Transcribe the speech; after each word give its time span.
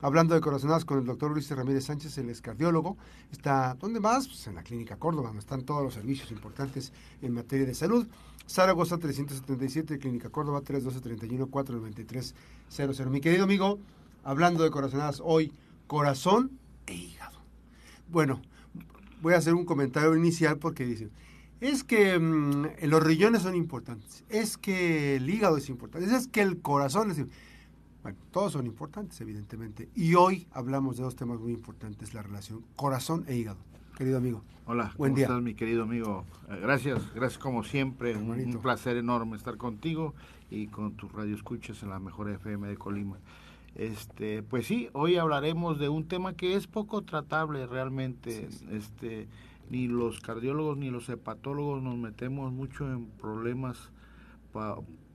hablando 0.00 0.34
de 0.34 0.40
corazonadas 0.40 0.86
con 0.86 0.98
el 0.98 1.04
doctor 1.04 1.30
Luis 1.30 1.50
Ramírez 1.50 1.84
Sánchez, 1.84 2.16
el 2.16 2.30
es 2.30 2.40
cardiólogo. 2.40 2.96
Está, 3.30 3.76
¿dónde 3.78 4.00
más? 4.00 4.28
Pues 4.28 4.46
en 4.46 4.54
la 4.54 4.62
Clínica 4.62 4.96
Córdoba, 4.96 5.28
donde 5.28 5.40
están 5.40 5.60
todos 5.62 5.82
los 5.82 5.92
servicios 5.92 6.30
importantes 6.30 6.90
en 7.20 7.34
materia 7.34 7.66
de 7.66 7.74
salud. 7.74 8.06
Zaragoza 8.48 8.96
377, 8.96 9.98
Clínica 9.98 10.30
Córdoba 10.30 10.62
312-31-493-00. 10.62 13.10
Mi 13.10 13.20
querido 13.20 13.44
amigo, 13.44 13.78
hablando 14.24 14.64
de 14.64 14.70
corazonadas 14.70 15.20
hoy, 15.22 15.52
corazón 15.86 16.52
e 16.86 16.94
hígado. 16.94 17.38
Bueno, 18.08 18.40
voy 19.20 19.34
a 19.34 19.38
hacer 19.38 19.52
un 19.52 19.66
comentario 19.66 20.16
inicial 20.16 20.56
porque 20.56 20.86
dicen, 20.86 21.10
es 21.60 21.84
que 21.84 22.18
mm, 22.18 22.84
los 22.84 23.02
riñones 23.02 23.42
son 23.42 23.54
importantes, 23.54 24.24
es 24.30 24.56
que 24.56 25.16
el 25.16 25.28
hígado 25.28 25.58
es 25.58 25.68
importante, 25.68 26.10
es 26.14 26.28
que 26.28 26.40
el 26.40 26.62
corazón 26.62 27.10
es 27.10 27.18
importante. 27.18 27.55
Bueno, 28.06 28.20
todos 28.30 28.52
son 28.52 28.66
importantes, 28.66 29.20
evidentemente. 29.20 29.88
Y 29.96 30.14
hoy 30.14 30.46
hablamos 30.52 30.96
de 30.96 31.02
dos 31.02 31.16
temas 31.16 31.40
muy 31.40 31.50
importantes, 31.52 32.14
la 32.14 32.22
relación 32.22 32.62
corazón 32.76 33.24
e 33.26 33.34
hígado. 33.34 33.58
Querido 33.98 34.18
amigo. 34.18 34.44
Hola, 34.64 34.94
Buen 34.96 35.10
¿cómo 35.10 35.16
día. 35.16 35.24
estás, 35.24 35.42
mi 35.42 35.54
querido 35.54 35.82
amigo? 35.82 36.24
Eh, 36.48 36.56
gracias, 36.62 37.12
gracias 37.14 37.42
como 37.42 37.64
siempre. 37.64 38.14
Un, 38.14 38.30
un, 38.30 38.62
placer 38.62 38.96
enorme 38.96 39.36
estar 39.36 39.56
contigo 39.56 40.14
y 40.52 40.68
con 40.68 40.92
tus 40.92 41.10
radioescuchas 41.10 41.82
en 41.82 41.90
la 41.90 41.98
mejor 41.98 42.30
FM 42.30 42.68
de 42.68 42.76
Colima. 42.76 43.16
Este, 43.74 44.44
pues 44.44 44.68
sí, 44.68 44.88
hoy 44.92 45.16
hablaremos 45.16 45.80
de 45.80 45.88
un 45.88 46.06
tema 46.06 46.34
que 46.34 46.54
es 46.54 46.68
poco 46.68 47.02
tratable 47.02 47.66
realmente. 47.66 48.48
Este, 48.70 49.26
ni 49.68 49.88
los 49.88 50.20
cardiólogos 50.20 50.78
ni 50.78 50.90
los 50.90 51.08
hepatólogos 51.08 51.82
nos 51.82 51.96
metemos 51.96 52.52
mucho 52.52 52.88
en 52.88 53.06
problemas 53.06 53.90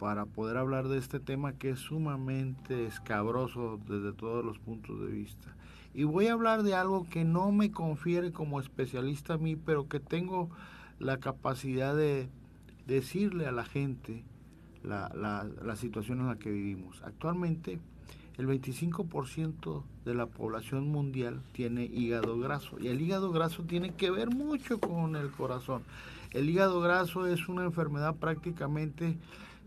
para 0.02 0.26
poder 0.26 0.58
hablar 0.58 0.88
de 0.88 0.98
este 0.98 1.20
tema 1.20 1.54
que 1.54 1.70
es 1.70 1.80
sumamente 1.80 2.88
escabroso 2.88 3.80
desde 3.88 4.14
todos 4.14 4.44
los 4.44 4.58
puntos 4.58 5.00
de 5.00 5.06
vista. 5.06 5.56
Y 5.94 6.06
voy 6.06 6.26
a 6.26 6.34
hablar 6.34 6.64
de 6.64 6.74
algo 6.74 7.08
que 7.08 7.24
no 7.24 7.52
me 7.52 7.70
confiere 7.70 8.32
como 8.32 8.60
especialista 8.60 9.36
a 9.36 9.38
mí, 9.38 9.56
pero 9.56 9.88
que 9.88 10.00
tengo 10.00 10.50
la 10.98 11.18
capacidad 11.20 11.96
de 11.96 12.30
decirle 12.88 13.46
a 13.46 13.52
la 13.52 13.64
gente 13.64 14.24
la, 14.84 15.12
la, 15.14 15.76
situación 15.76 16.22
en 16.22 16.30
la 16.30 16.40
que 16.40 16.50
vivimos. 16.50 17.00
Actualmente 17.04 17.78
el 18.40 18.48
25% 18.48 19.84
de 20.04 20.16
la 20.16 20.26
población 20.26 20.88
mundial 20.88 21.44
tiene 21.52 21.84
hígado 21.84 22.40
graso 22.40 22.80
y 22.80 22.88
el 22.88 23.00
hígado 23.02 23.32
graso 23.32 23.62
tiene 23.66 23.94
que 23.94 24.10
ver 24.10 24.32
mucho 24.32 24.80
con 24.80 25.16
el 25.16 25.30
corazón. 25.30 25.84
El 26.32 26.50
hígado 26.50 26.82
graso 26.82 27.28
es 27.28 27.48
una 27.48 27.66
enfermedad 27.66 28.16
prácticamente 28.16 29.16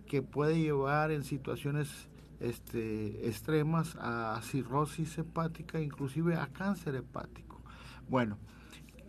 que 0.06 0.22
puede 0.22 0.58
llevar 0.60 1.10
en 1.10 1.24
situaciones 1.24 2.08
este, 2.40 3.26
extremas 3.28 3.96
a 4.00 4.40
cirrosis 4.42 5.18
hepática, 5.18 5.80
inclusive 5.80 6.36
a 6.36 6.48
cáncer 6.48 6.94
hepático. 6.96 7.60
Bueno, 8.08 8.38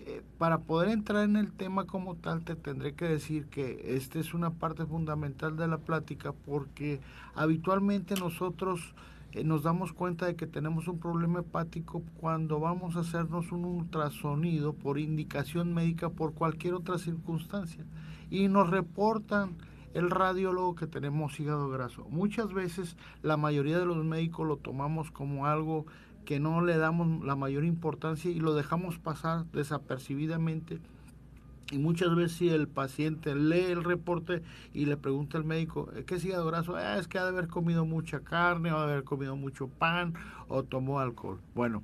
eh, 0.08 0.22
para 0.38 0.60
poder 0.60 0.90
entrar 0.90 1.24
en 1.24 1.36
el 1.36 1.52
tema 1.52 1.86
como 1.86 2.16
tal, 2.16 2.44
te 2.44 2.56
tendré 2.56 2.94
que 2.94 3.06
decir 3.06 3.48
que 3.48 3.96
esta 3.96 4.20
es 4.20 4.34
una 4.34 4.52
parte 4.52 4.86
fundamental 4.86 5.58
de 5.58 5.68
la 5.68 5.80
plática 5.80 6.32
porque 6.32 7.02
habitualmente 7.34 8.14
nosotros 8.16 8.94
eh, 9.32 9.44
nos 9.44 9.64
damos 9.64 9.94
cuenta 9.94 10.28
de 10.28 10.36
que 10.36 10.46
tenemos 10.46 10.88
un 10.88 11.00
problema 11.00 11.40
hepático 11.40 12.04
cuando 12.20 12.60
vamos 12.60 12.96
a 12.96 13.00
hacernos 13.00 13.52
un 13.52 13.66
ultrasonido 13.66 14.74
por 14.74 15.00
indicación 15.00 15.74
médica 15.74 16.10
por 16.10 16.36
cualquier 16.36 16.76
otra 16.76 17.00
circunstancia 17.00 17.84
y 18.30 18.48
nos 18.48 18.70
reportan 18.70 19.56
el 19.96 20.12
radiólogo 20.12 20.76
que 20.76 20.86
tenemos 20.86 21.40
hígado 21.40 21.70
graso. 21.70 22.06
Muchas 22.10 22.54
veces 22.54 22.98
la 23.24 23.38
mayoría 23.38 23.80
de 23.80 23.86
los 23.86 24.04
médicos 24.04 24.46
lo 24.46 24.58
tomamos 24.58 25.10
como 25.10 25.48
algo 25.48 25.88
que 26.26 26.40
no 26.40 26.62
le 26.62 26.78
damos 26.78 27.26
la 27.26 27.36
mayor 27.36 27.64
importancia 27.64 28.30
y 28.30 28.40
lo 28.40 28.54
dejamos 28.54 29.00
pasar 29.00 29.46
desapercibidamente 29.54 30.80
y 31.72 31.80
muchas 31.80 32.14
veces 32.16 32.38
si 32.38 32.50
el 32.50 32.68
paciente 32.68 33.34
lee 33.34 33.72
el 33.72 33.84
reporte 33.84 34.44
y 34.74 34.86
le 34.86 34.98
pregunta 34.98 35.38
al 35.38 35.46
médico, 35.46 35.90
eh, 35.96 36.04
¿qué 36.06 36.16
es 36.16 36.26
hígado 36.26 36.46
graso? 36.46 36.76
Ah, 36.76 36.98
es 36.98 37.08
que 37.08 37.18
ha 37.18 37.24
de 37.24 37.30
haber 37.30 37.48
comido 37.48 37.86
mucha 37.86 38.20
carne, 38.20 38.72
o 38.72 38.78
ha 38.78 38.86
de 38.86 38.92
haber 38.92 39.04
comido 39.04 39.36
mucho 39.36 39.68
pan, 39.68 40.14
o 40.48 40.64
tomó 40.64 41.00
alcohol. 41.00 41.40
Bueno, 41.56 41.82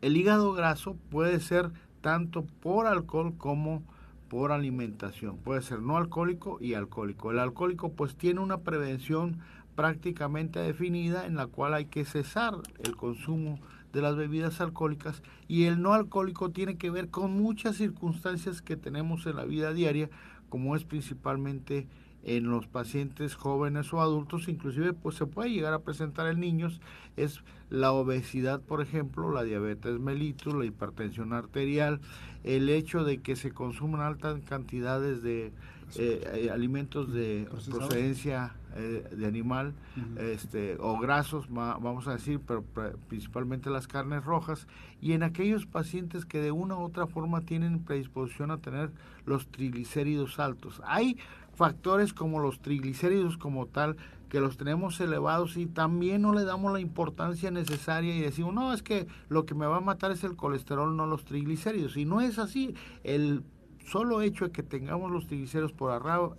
el 0.00 0.16
hígado 0.16 0.52
graso 0.52 0.96
puede 1.10 1.40
ser 1.40 1.70
tanto 2.00 2.46
por 2.62 2.86
alcohol 2.86 3.34
como 3.36 3.82
por 4.28 4.52
alimentación. 4.52 5.38
Puede 5.38 5.62
ser 5.62 5.80
no 5.80 5.96
alcohólico 5.96 6.58
y 6.60 6.74
alcohólico. 6.74 7.30
El 7.30 7.38
alcohólico 7.38 7.92
pues 7.92 8.16
tiene 8.16 8.40
una 8.40 8.58
prevención 8.58 9.38
prácticamente 9.74 10.58
definida 10.60 11.26
en 11.26 11.36
la 11.36 11.46
cual 11.46 11.74
hay 11.74 11.86
que 11.86 12.04
cesar 12.04 12.54
el 12.82 12.96
consumo 12.96 13.60
de 13.92 14.02
las 14.02 14.16
bebidas 14.16 14.60
alcohólicas 14.60 15.22
y 15.46 15.64
el 15.64 15.80
no 15.80 15.94
alcohólico 15.94 16.50
tiene 16.50 16.76
que 16.76 16.90
ver 16.90 17.08
con 17.08 17.32
muchas 17.32 17.76
circunstancias 17.76 18.60
que 18.60 18.76
tenemos 18.76 19.26
en 19.26 19.36
la 19.36 19.44
vida 19.44 19.72
diaria, 19.72 20.10
como 20.48 20.76
es 20.76 20.84
principalmente 20.84 21.86
en 22.24 22.50
los 22.50 22.66
pacientes 22.66 23.34
jóvenes 23.34 23.92
o 23.92 24.00
adultos, 24.00 24.48
inclusive 24.48 24.92
pues 24.92 25.16
se 25.16 25.26
puede 25.26 25.50
llegar 25.50 25.72
a 25.72 25.80
presentar 25.80 26.26
en 26.26 26.40
niños, 26.40 26.80
es 27.16 27.42
la 27.70 27.92
obesidad, 27.92 28.60
por 28.60 28.80
ejemplo, 28.80 29.30
la 29.30 29.44
diabetes 29.44 29.98
mellitus, 29.98 30.54
la 30.54 30.64
hipertensión 30.64 31.32
arterial, 31.32 32.00
el 32.44 32.68
hecho 32.68 33.04
de 33.04 33.18
que 33.18 33.36
se 33.36 33.52
consuman 33.52 34.00
altas 34.00 34.40
cantidades 34.46 35.22
de 35.22 35.52
eh, 35.96 36.20
eh, 36.34 36.50
alimentos 36.50 37.12
de 37.12 37.48
procedencia 37.70 38.54
eh, 38.76 39.08
de 39.10 39.26
animal 39.26 39.72
este, 40.18 40.76
o 40.80 40.98
grasos, 40.98 41.46
vamos 41.50 42.06
a 42.06 42.12
decir, 42.12 42.40
pero 42.46 42.62
principalmente 43.08 43.70
las 43.70 43.88
carnes 43.88 44.24
rojas, 44.24 44.66
y 45.00 45.12
en 45.12 45.22
aquellos 45.22 45.64
pacientes 45.64 46.26
que 46.26 46.40
de 46.40 46.52
una 46.52 46.76
u 46.76 46.82
otra 46.82 47.06
forma 47.06 47.40
tienen 47.40 47.84
predisposición 47.84 48.50
a 48.50 48.58
tener 48.58 48.90
los 49.24 49.48
triglicéridos 49.48 50.38
altos. 50.38 50.82
Hay 50.84 51.16
factores 51.58 52.14
como 52.14 52.38
los 52.38 52.60
triglicéridos 52.60 53.36
como 53.36 53.66
tal, 53.66 53.96
que 54.30 54.40
los 54.40 54.56
tenemos 54.56 55.00
elevados 55.00 55.56
y 55.56 55.66
también 55.66 56.22
no 56.22 56.32
le 56.32 56.44
damos 56.44 56.72
la 56.72 56.80
importancia 56.80 57.50
necesaria 57.50 58.14
y 58.14 58.20
decimos, 58.20 58.54
no, 58.54 58.72
es 58.72 58.82
que 58.82 59.08
lo 59.28 59.44
que 59.44 59.54
me 59.54 59.66
va 59.66 59.78
a 59.78 59.80
matar 59.80 60.12
es 60.12 60.22
el 60.22 60.36
colesterol, 60.36 60.96
no 60.96 61.06
los 61.06 61.24
triglicéridos. 61.24 61.96
Y 61.96 62.04
no 62.04 62.20
es 62.20 62.38
así. 62.38 62.74
El 63.02 63.42
solo 63.84 64.20
hecho 64.22 64.44
de 64.44 64.52
que 64.52 64.62
tengamos 64.62 65.10
los 65.10 65.26
triglicéridos 65.26 65.72
por 65.72 65.90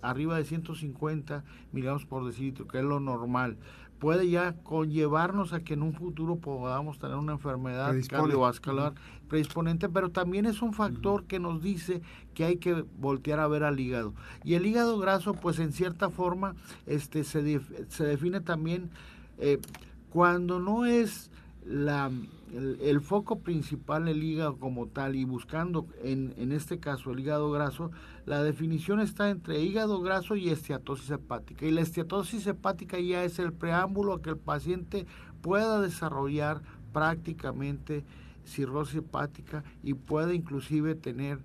arriba 0.02 0.36
de 0.36 0.44
150 0.44 1.44
miligramos 1.72 2.06
por 2.06 2.24
decilitro, 2.24 2.66
que 2.66 2.78
es 2.78 2.84
lo 2.84 2.98
normal, 2.98 3.58
puede 4.00 4.28
ya 4.28 4.54
conllevarnos 4.64 5.52
a 5.52 5.60
que 5.60 5.74
en 5.74 5.82
un 5.82 5.92
futuro 5.92 6.36
podamos 6.36 6.98
tener 6.98 7.16
una 7.16 7.34
enfermedad 7.34 7.94
cardiovascular 8.08 8.94
predisponente, 9.28 9.88
pero 9.88 10.10
también 10.10 10.46
es 10.46 10.62
un 10.62 10.72
factor 10.72 11.24
que 11.24 11.38
nos 11.38 11.62
dice 11.62 12.02
que 12.34 12.44
hay 12.44 12.56
que 12.56 12.84
voltear 12.98 13.38
a 13.38 13.46
ver 13.46 13.62
al 13.62 13.78
hígado. 13.78 14.14
Y 14.42 14.54
el 14.54 14.66
hígado 14.66 14.98
graso, 14.98 15.34
pues 15.34 15.60
en 15.60 15.72
cierta 15.72 16.10
forma, 16.10 16.56
este 16.86 17.22
se, 17.22 17.60
se 17.88 18.04
define 18.04 18.40
también 18.40 18.90
eh, 19.38 19.60
cuando 20.10 20.58
no 20.58 20.86
es 20.86 21.30
la 21.64 22.10
el, 22.52 23.00
foco 23.00 23.40
principal, 23.40 24.08
el 24.08 24.22
hígado 24.22 24.56
como 24.56 24.86
tal, 24.86 25.14
y 25.14 25.24
buscando 25.24 25.86
en, 26.02 26.34
en 26.36 26.52
este 26.52 26.78
caso 26.78 27.12
el 27.12 27.20
hígado 27.20 27.50
graso, 27.50 27.90
la 28.26 28.42
definición 28.42 29.00
está 29.00 29.30
entre 29.30 29.60
hígado 29.60 30.00
graso 30.00 30.36
y 30.36 30.48
esteatosis 30.48 31.10
hepática. 31.10 31.66
Y 31.66 31.70
la 31.70 31.82
esteatosis 31.82 32.46
hepática 32.46 32.98
ya 32.98 33.24
es 33.24 33.38
el 33.38 33.52
preámbulo 33.52 34.14
a 34.14 34.22
que 34.22 34.30
el 34.30 34.36
paciente 34.36 35.06
pueda 35.42 35.80
desarrollar 35.80 36.62
prácticamente 36.92 38.04
cirrosis 38.44 38.96
hepática 38.96 39.62
y 39.82 39.94
pueda 39.94 40.34
inclusive 40.34 40.94
tener 40.94 41.38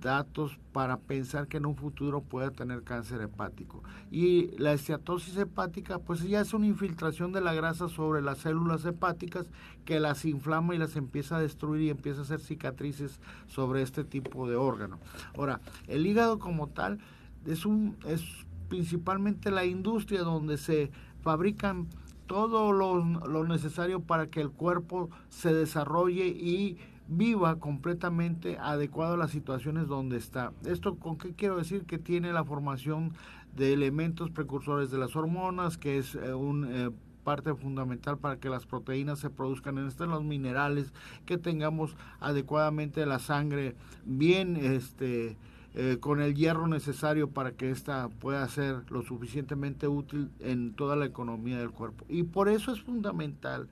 datos 0.00 0.58
para 0.72 0.98
pensar 0.98 1.48
que 1.48 1.56
en 1.56 1.66
un 1.66 1.76
futuro 1.76 2.22
pueda 2.22 2.50
tener 2.50 2.82
cáncer 2.82 3.20
hepático. 3.20 3.82
Y 4.10 4.56
la 4.58 4.72
esteatosis 4.72 5.36
hepática, 5.36 5.98
pues 5.98 6.22
ya 6.22 6.40
es 6.40 6.54
una 6.54 6.66
infiltración 6.66 7.32
de 7.32 7.40
la 7.40 7.54
grasa 7.54 7.88
sobre 7.88 8.22
las 8.22 8.38
células 8.38 8.84
hepáticas 8.84 9.46
que 9.84 10.00
las 10.00 10.24
inflama 10.24 10.74
y 10.74 10.78
las 10.78 10.96
empieza 10.96 11.36
a 11.36 11.40
destruir 11.40 11.82
y 11.82 11.90
empieza 11.90 12.20
a 12.20 12.24
hacer 12.24 12.40
cicatrices 12.40 13.20
sobre 13.48 13.82
este 13.82 14.04
tipo 14.04 14.48
de 14.48 14.56
órgano. 14.56 14.98
Ahora, 15.36 15.60
el 15.88 16.06
hígado 16.06 16.38
como 16.38 16.68
tal 16.68 16.98
es 17.46 17.66
un 17.66 17.96
es 18.06 18.22
principalmente 18.68 19.50
la 19.50 19.64
industria 19.64 20.22
donde 20.22 20.56
se 20.56 20.90
fabrican 21.22 21.88
todo 22.26 22.72
lo, 22.72 23.04
lo 23.04 23.44
necesario 23.44 24.00
para 24.00 24.28
que 24.28 24.40
el 24.40 24.50
cuerpo 24.50 25.10
se 25.28 25.52
desarrolle 25.52 26.28
y 26.28 26.78
viva 27.10 27.58
completamente 27.58 28.56
adecuado 28.58 29.14
a 29.14 29.18
las 29.18 29.32
situaciones 29.32 29.88
donde 29.88 30.16
está. 30.16 30.52
¿Esto 30.64 30.96
con 30.96 31.18
qué 31.18 31.34
quiero 31.34 31.58
decir? 31.58 31.84
Que 31.84 31.98
tiene 31.98 32.32
la 32.32 32.44
formación 32.44 33.12
de 33.54 33.72
elementos 33.72 34.30
precursores 34.30 34.90
de 34.90 34.98
las 34.98 35.16
hormonas, 35.16 35.76
que 35.76 35.98
es 35.98 36.14
eh, 36.14 36.32
un... 36.32 36.66
Eh, 36.70 36.90
parte 37.20 37.54
fundamental 37.54 38.16
para 38.16 38.38
que 38.38 38.48
las 38.48 38.64
proteínas 38.64 39.18
se 39.18 39.28
produzcan 39.28 39.76
en 39.76 39.86
este, 39.86 40.06
los 40.06 40.24
minerales, 40.24 40.90
que 41.26 41.36
tengamos 41.36 41.94
adecuadamente 42.18 43.04
la 43.04 43.18
sangre 43.18 43.76
bien 44.06 44.56
este, 44.56 45.36
eh, 45.74 45.98
con 46.00 46.20
el 46.22 46.34
hierro 46.34 46.66
necesario 46.66 47.28
para 47.28 47.52
que 47.52 47.70
ésta 47.70 48.08
pueda 48.08 48.48
ser 48.48 48.90
lo 48.90 49.02
suficientemente 49.02 49.86
útil 49.86 50.30
en 50.40 50.72
toda 50.72 50.96
la 50.96 51.04
economía 51.04 51.58
del 51.58 51.70
cuerpo. 51.70 52.04
Y 52.08 52.22
por 52.22 52.48
eso 52.48 52.72
es 52.72 52.80
fundamental 52.80 53.68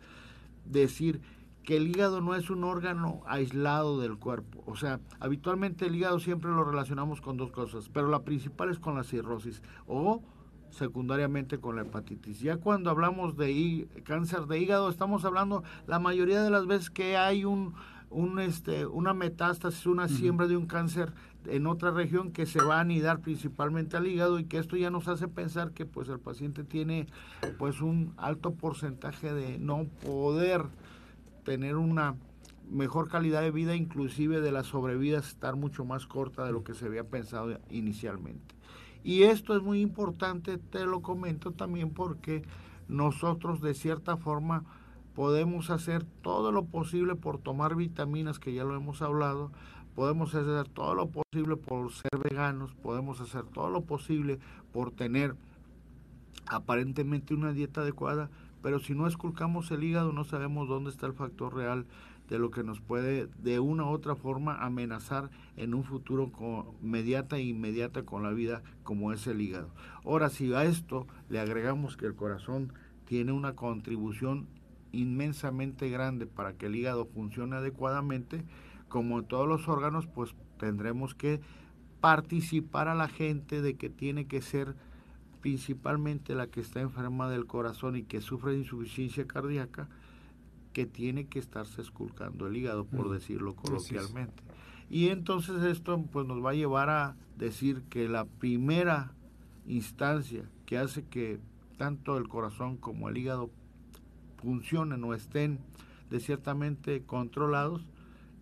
decir 0.64 1.20
que 1.64 1.76
el 1.76 1.88
hígado 1.88 2.20
no 2.20 2.34
es 2.34 2.50
un 2.50 2.64
órgano 2.64 3.20
aislado 3.26 4.00
del 4.00 4.16
cuerpo. 4.16 4.62
O 4.66 4.76
sea, 4.76 5.00
habitualmente 5.20 5.87
el 5.87 5.96
hígado 5.96 6.19
siempre 6.19 6.50
lo 6.50 6.64
relacionamos 6.64 7.20
con 7.20 7.37
dos 7.37 7.50
cosas, 7.50 7.88
pero 7.88 8.08
la 8.08 8.22
principal 8.22 8.70
es 8.70 8.78
con 8.78 8.94
la 8.94 9.05
cirrosis 9.05 9.62
o 9.87 10.22
secundariamente 10.70 11.58
con 11.58 11.76
la 11.76 11.82
hepatitis. 11.82 12.40
Ya 12.40 12.56
cuando 12.56 12.90
hablamos 12.90 13.37
de 13.37 13.88
cáncer 14.05 14.46
de 14.46 14.60
hígado, 14.60 14.88
estamos 14.88 15.25
hablando 15.25 15.62
la 15.87 15.99
mayoría 15.99 16.43
de 16.43 16.50
las 16.50 16.66
veces 16.66 16.90
que 16.90 17.16
hay 17.16 17.44
un, 17.44 17.75
un 18.11 18.38
este, 18.38 18.87
una 18.87 19.14
metástasis, 19.14 19.87
una 19.87 20.08
siembra 20.08 20.46
de 20.46 20.56
un 20.56 20.66
cáncer 20.66 21.12
en 21.46 21.66
otra 21.66 21.90
región 21.90 22.32
que 22.32 22.46
se 22.46 22.62
va 22.62 22.76
a 22.76 22.81
anidar 22.81 23.20
principalmente 23.20 23.96
al 23.96 24.06
hígado 24.06 24.38
y 24.38 24.44
que 24.44 24.58
esto 24.58 24.76
ya 24.76 24.90
nos 24.90 25.08
hace 25.08 25.28
pensar 25.28 25.72
que 25.72 25.87
pues 25.87 26.08
el 26.08 26.19
paciente 26.19 26.64
tiene 26.64 27.06
pues 27.58 27.81
un 27.81 28.12
alto 28.16 28.54
porcentaje 28.54 29.32
de 29.32 29.58
no 29.58 29.87
poder 30.04 30.62
tener 31.48 31.76
una 31.76 32.14
mejor 32.70 33.08
calidad 33.08 33.40
de 33.40 33.50
vida, 33.50 33.74
inclusive 33.74 34.42
de 34.42 34.52
la 34.52 34.64
sobrevida 34.64 35.18
estar 35.18 35.56
mucho 35.56 35.82
más 35.86 36.06
corta 36.06 36.44
de 36.44 36.52
lo 36.52 36.62
que 36.62 36.74
se 36.74 36.84
había 36.84 37.04
pensado 37.04 37.58
inicialmente. 37.70 38.54
Y 39.02 39.22
esto 39.22 39.56
es 39.56 39.62
muy 39.62 39.80
importante, 39.80 40.58
te 40.58 40.84
lo 40.84 41.00
comento 41.00 41.52
también 41.52 41.88
porque 41.88 42.42
nosotros 42.86 43.62
de 43.62 43.72
cierta 43.72 44.18
forma 44.18 44.66
podemos 45.14 45.70
hacer 45.70 46.04
todo 46.20 46.52
lo 46.52 46.66
posible 46.66 47.14
por 47.14 47.38
tomar 47.38 47.76
vitaminas, 47.76 48.38
que 48.38 48.52
ya 48.52 48.64
lo 48.64 48.76
hemos 48.76 49.00
hablado, 49.00 49.50
podemos 49.94 50.34
hacer 50.34 50.68
todo 50.68 50.94
lo 50.94 51.08
posible 51.08 51.56
por 51.56 51.90
ser 51.92 52.18
veganos, 52.22 52.74
podemos 52.74 53.22
hacer 53.22 53.44
todo 53.44 53.70
lo 53.70 53.84
posible 53.84 54.38
por 54.70 54.90
tener 54.90 55.34
aparentemente 56.44 57.32
una 57.32 57.54
dieta 57.54 57.80
adecuada, 57.80 58.28
pero 58.62 58.78
si 58.78 58.94
no 58.94 59.06
esculcamos 59.06 59.70
el 59.70 59.84
hígado 59.84 60.12
no 60.12 60.25
sabemos 60.25 60.69
dónde 60.69 60.90
está 60.90 61.06
el 61.06 61.12
factor 61.12 61.55
real 61.55 61.87
de 62.28 62.38
lo 62.38 62.50
que 62.50 62.62
nos 62.62 62.81
puede 62.81 63.28
de 63.38 63.58
una 63.58 63.84
u 63.84 63.88
otra 63.88 64.14
forma 64.14 64.62
amenazar 64.64 65.31
en 65.56 65.75
un 65.75 65.84
futuro 65.84 66.31
con, 66.31 66.66
mediata 66.82 67.37
e 67.38 67.43
inmediata 67.43 68.05
con 68.05 68.22
la 68.22 68.31
vida 68.31 68.62
como 68.82 69.12
es 69.12 69.26
el 69.26 69.40
hígado. 69.40 69.70
Ahora, 70.05 70.28
si 70.28 70.52
a 70.52 70.64
esto 70.64 71.06
le 71.28 71.40
agregamos 71.40 71.96
que 71.96 72.06
el 72.06 72.14
corazón 72.14 72.72
tiene 73.06 73.32
una 73.32 73.56
contribución 73.56 74.46
inmensamente 74.93 75.88
grande 75.88 76.26
para 76.26 76.54
que 76.54 76.66
el 76.66 76.76
hígado 76.76 77.06
funcione 77.06 77.56
adecuadamente, 77.56 78.44
como 78.88 79.22
todos 79.22 79.49
los 79.49 79.69
órganos, 79.69 80.06
pues 80.06 80.34
tendremos 80.58 81.14
que 81.14 81.40
participar 82.00 82.88
a 82.88 82.94
la 82.94 83.08
gente 83.08 83.61
de 83.62 83.76
que 83.76 83.90
tiene 83.90 84.26
que 84.26 84.40
ser 84.40 84.76
principalmente 85.48 86.34
la 86.34 86.48
que 86.48 86.60
está 86.60 86.82
enferma 86.82 87.30
del 87.30 87.46
corazón 87.46 87.96
y 87.96 88.02
que 88.02 88.20
sufre 88.20 88.52
de 88.52 88.58
insuficiencia 88.58 89.26
cardíaca, 89.26 89.88
que 90.74 90.84
tiene 90.84 91.26
que 91.26 91.38
estarse 91.38 91.80
esculcando 91.80 92.46
el 92.46 92.54
hígado, 92.54 92.84
por 92.84 93.10
decirlo 93.10 93.56
coloquialmente. 93.56 94.42
Y 94.90 95.08
entonces 95.08 95.62
esto 95.62 96.04
pues 96.12 96.26
nos 96.26 96.44
va 96.44 96.50
a 96.50 96.54
llevar 96.54 96.90
a 96.90 97.16
decir 97.38 97.80
que 97.88 98.10
la 98.10 98.26
primera 98.26 99.14
instancia 99.66 100.44
que 100.66 100.76
hace 100.76 101.06
que 101.06 101.40
tanto 101.78 102.18
el 102.18 102.28
corazón 102.28 102.76
como 102.76 103.08
el 103.08 103.16
hígado 103.16 103.48
funcionen 104.42 105.02
o 105.02 105.14
estén 105.14 105.60
de 106.10 106.20
ciertamente 106.20 107.04
controlados 107.04 107.88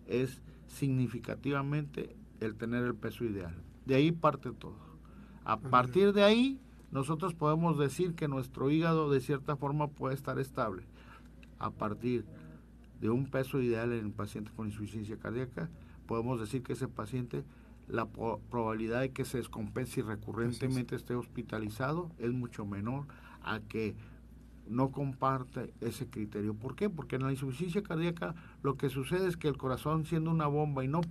es 0.07 0.41
significativamente 0.67 2.17
el 2.41 2.55
tener 2.55 2.83
el 2.83 2.95
peso 2.95 3.23
ideal. 3.23 3.55
De 3.85 3.95
ahí 3.95 4.11
parte 4.11 4.51
todo. 4.51 4.75
A 5.45 5.57
partir 5.57 6.11
de 6.11 6.25
ahí 6.25 6.59
nosotros 6.91 7.33
podemos 7.33 7.77
decir 7.77 8.15
que 8.15 8.27
nuestro 8.27 8.69
hígado 8.69 9.11
de 9.11 9.19
cierta 9.19 9.55
forma 9.55 9.87
puede 9.87 10.15
estar 10.15 10.39
estable 10.39 10.83
a 11.59 11.71
partir 11.71 12.25
de 13.01 13.09
un 13.09 13.29
peso 13.29 13.61
ideal 13.61 13.91
en 13.93 14.05
el 14.05 14.11
paciente 14.11 14.51
con 14.55 14.67
insuficiencia 14.67 15.17
cardíaca, 15.17 15.69
podemos 16.07 16.39
decir 16.39 16.63
que 16.63 16.73
ese 16.73 16.87
paciente, 16.87 17.43
la 17.87 18.07
probabilidad 18.07 19.01
de 19.01 19.11
que 19.11 19.25
se 19.25 19.37
descompense 19.37 19.99
y 19.99 20.03
recurrentemente 20.03 20.95
esté 20.95 21.15
hospitalizado 21.15 22.11
es 22.17 22.31
mucho 22.31 22.65
menor 22.65 23.05
a 23.43 23.59
que 23.59 23.95
no 24.69 24.91
comparte 24.91 25.73
ese 25.81 26.09
criterio. 26.09 26.53
¿Por 26.53 26.75
qué? 26.75 26.89
Porque 26.89 27.15
en 27.15 27.23
la 27.23 27.31
insuficiencia 27.31 27.83
cardíaca 27.83 28.35
lo 28.63 28.75
que 28.75 28.89
sucede 28.89 29.27
es 29.27 29.37
que 29.37 29.47
el 29.47 29.57
corazón 29.57 30.05
siendo 30.05 30.31
una 30.31 30.47
bomba 30.47 30.83
y 30.83 30.87
no 30.87 31.01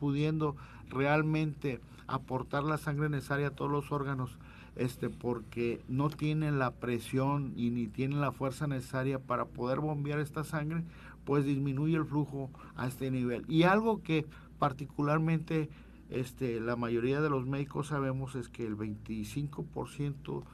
pudiendo 0.00 0.56
realmente 0.88 1.80
aportar 2.06 2.64
la 2.64 2.78
sangre 2.78 3.08
necesaria 3.08 3.48
a 3.48 3.54
todos 3.54 3.70
los 3.70 3.92
órganos, 3.92 4.38
este, 4.78 5.10
porque 5.10 5.82
no 5.88 6.08
tienen 6.08 6.58
la 6.58 6.70
presión 6.70 7.52
y 7.56 7.70
ni 7.70 7.88
tienen 7.88 8.20
la 8.20 8.32
fuerza 8.32 8.66
necesaria 8.66 9.18
para 9.18 9.44
poder 9.44 9.80
bombear 9.80 10.20
esta 10.20 10.44
sangre, 10.44 10.84
pues 11.24 11.44
disminuye 11.44 11.96
el 11.96 12.06
flujo 12.06 12.50
a 12.76 12.86
este 12.86 13.10
nivel. 13.10 13.44
Y 13.48 13.64
algo 13.64 14.02
que 14.02 14.24
particularmente 14.58 15.68
este, 16.10 16.60
la 16.60 16.76
mayoría 16.76 17.20
de 17.20 17.28
los 17.28 17.46
médicos 17.46 17.88
sabemos 17.88 18.34
es 18.34 18.48
que 18.48 18.64
el 18.64 18.76
25% 18.76 20.44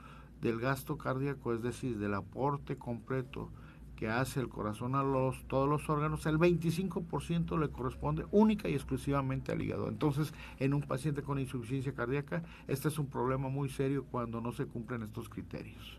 del 0.40 0.58
gasto 0.58 0.98
cardíaco, 0.98 1.54
es 1.54 1.62
decir, 1.62 1.98
del 1.98 2.14
aporte 2.14 2.76
completo 2.76 3.50
que 4.04 4.10
hace 4.10 4.38
el 4.38 4.50
corazón 4.50 4.96
a 4.96 5.02
los, 5.02 5.48
todos 5.48 5.66
los 5.66 5.88
órganos, 5.88 6.26
el 6.26 6.36
25% 6.36 7.58
le 7.58 7.70
corresponde 7.70 8.26
única 8.32 8.68
y 8.68 8.74
exclusivamente 8.74 9.50
al 9.50 9.62
hígado. 9.62 9.88
Entonces, 9.88 10.34
en 10.58 10.74
un 10.74 10.82
paciente 10.82 11.22
con 11.22 11.38
insuficiencia 11.38 11.94
cardíaca, 11.94 12.42
este 12.68 12.88
es 12.88 12.98
un 12.98 13.06
problema 13.06 13.48
muy 13.48 13.70
serio 13.70 14.04
cuando 14.10 14.42
no 14.42 14.52
se 14.52 14.66
cumplen 14.66 15.04
estos 15.04 15.30
criterios. 15.30 15.98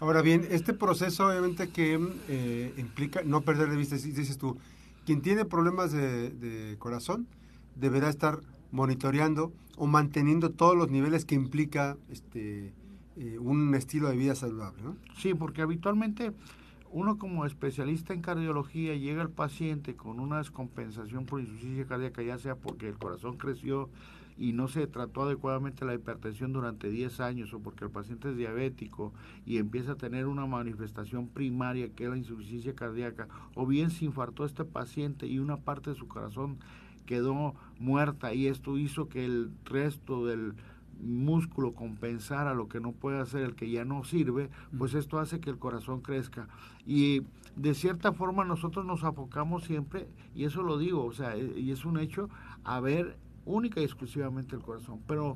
Ahora 0.00 0.22
bien, 0.22 0.44
este 0.50 0.74
proceso 0.74 1.28
obviamente 1.28 1.68
que 1.68 2.00
eh, 2.26 2.74
implica 2.76 3.22
no 3.22 3.42
perder 3.42 3.70
de 3.70 3.76
vista, 3.76 3.94
dices 3.94 4.36
tú, 4.36 4.58
quien 5.06 5.22
tiene 5.22 5.44
problemas 5.44 5.92
de, 5.92 6.74
corazón 6.80 7.28
deberá 7.76 8.08
estar 8.08 8.40
monitoreando 8.72 9.52
o 9.76 9.86
manteniendo 9.86 10.50
todos 10.50 10.76
los 10.76 10.90
niveles 10.90 11.24
que 11.26 11.36
implica 11.36 11.96
este 12.10 12.72
eh, 13.16 13.38
un 13.38 13.72
estilo 13.76 14.08
de 14.08 14.16
vida 14.16 14.34
saludable, 14.34 14.82
¿no? 14.82 14.96
Sí, 15.16 15.34
porque 15.34 15.62
habitualmente 15.62 16.32
uno 16.92 17.18
como 17.18 17.46
especialista 17.46 18.12
en 18.12 18.20
cardiología 18.20 18.94
llega 18.96 19.22
al 19.22 19.30
paciente 19.30 19.94
con 19.94 20.18
una 20.18 20.38
descompensación 20.38 21.24
por 21.24 21.40
insuficiencia 21.40 21.86
cardíaca, 21.86 22.22
ya 22.22 22.38
sea 22.38 22.56
porque 22.56 22.88
el 22.88 22.98
corazón 22.98 23.36
creció 23.36 23.88
y 24.36 24.52
no 24.54 24.68
se 24.68 24.86
trató 24.86 25.22
adecuadamente 25.22 25.84
la 25.84 25.94
hipertensión 25.94 26.52
durante 26.52 26.88
10 26.88 27.20
años 27.20 27.52
o 27.52 27.60
porque 27.60 27.84
el 27.84 27.90
paciente 27.90 28.30
es 28.30 28.36
diabético 28.36 29.12
y 29.44 29.58
empieza 29.58 29.92
a 29.92 29.96
tener 29.96 30.26
una 30.26 30.46
manifestación 30.46 31.28
primaria 31.28 31.90
que 31.90 32.04
es 32.04 32.10
la 32.10 32.16
insuficiencia 32.16 32.74
cardíaca, 32.74 33.28
o 33.54 33.66
bien 33.66 33.90
se 33.90 34.06
infartó 34.06 34.44
este 34.44 34.64
paciente 34.64 35.26
y 35.26 35.38
una 35.38 35.58
parte 35.58 35.90
de 35.90 35.96
su 35.96 36.08
corazón 36.08 36.58
quedó 37.06 37.54
muerta 37.78 38.32
y 38.34 38.46
esto 38.46 38.78
hizo 38.78 39.08
que 39.08 39.24
el 39.24 39.50
resto 39.64 40.26
del 40.26 40.54
músculo 41.02 41.74
compensar 41.74 42.46
a 42.46 42.54
lo 42.54 42.68
que 42.68 42.80
no 42.80 42.92
puede 42.92 43.18
hacer 43.18 43.42
el 43.42 43.54
que 43.54 43.70
ya 43.70 43.84
no 43.84 44.04
sirve, 44.04 44.50
pues 44.76 44.94
esto 44.94 45.18
hace 45.18 45.40
que 45.40 45.50
el 45.50 45.58
corazón 45.58 46.00
crezca. 46.00 46.48
Y 46.86 47.22
de 47.56 47.74
cierta 47.74 48.12
forma 48.12 48.44
nosotros 48.44 48.84
nos 48.84 49.04
afocamos 49.04 49.64
siempre, 49.64 50.08
y 50.34 50.44
eso 50.44 50.62
lo 50.62 50.78
digo, 50.78 51.04
o 51.04 51.12
sea, 51.12 51.36
e, 51.36 51.58
y 51.58 51.70
es 51.70 51.84
un 51.84 51.98
hecho, 51.98 52.28
a 52.64 52.80
ver 52.80 53.18
única 53.44 53.80
y 53.80 53.84
exclusivamente 53.84 54.54
el 54.54 54.62
corazón. 54.62 55.00
Pero 55.06 55.34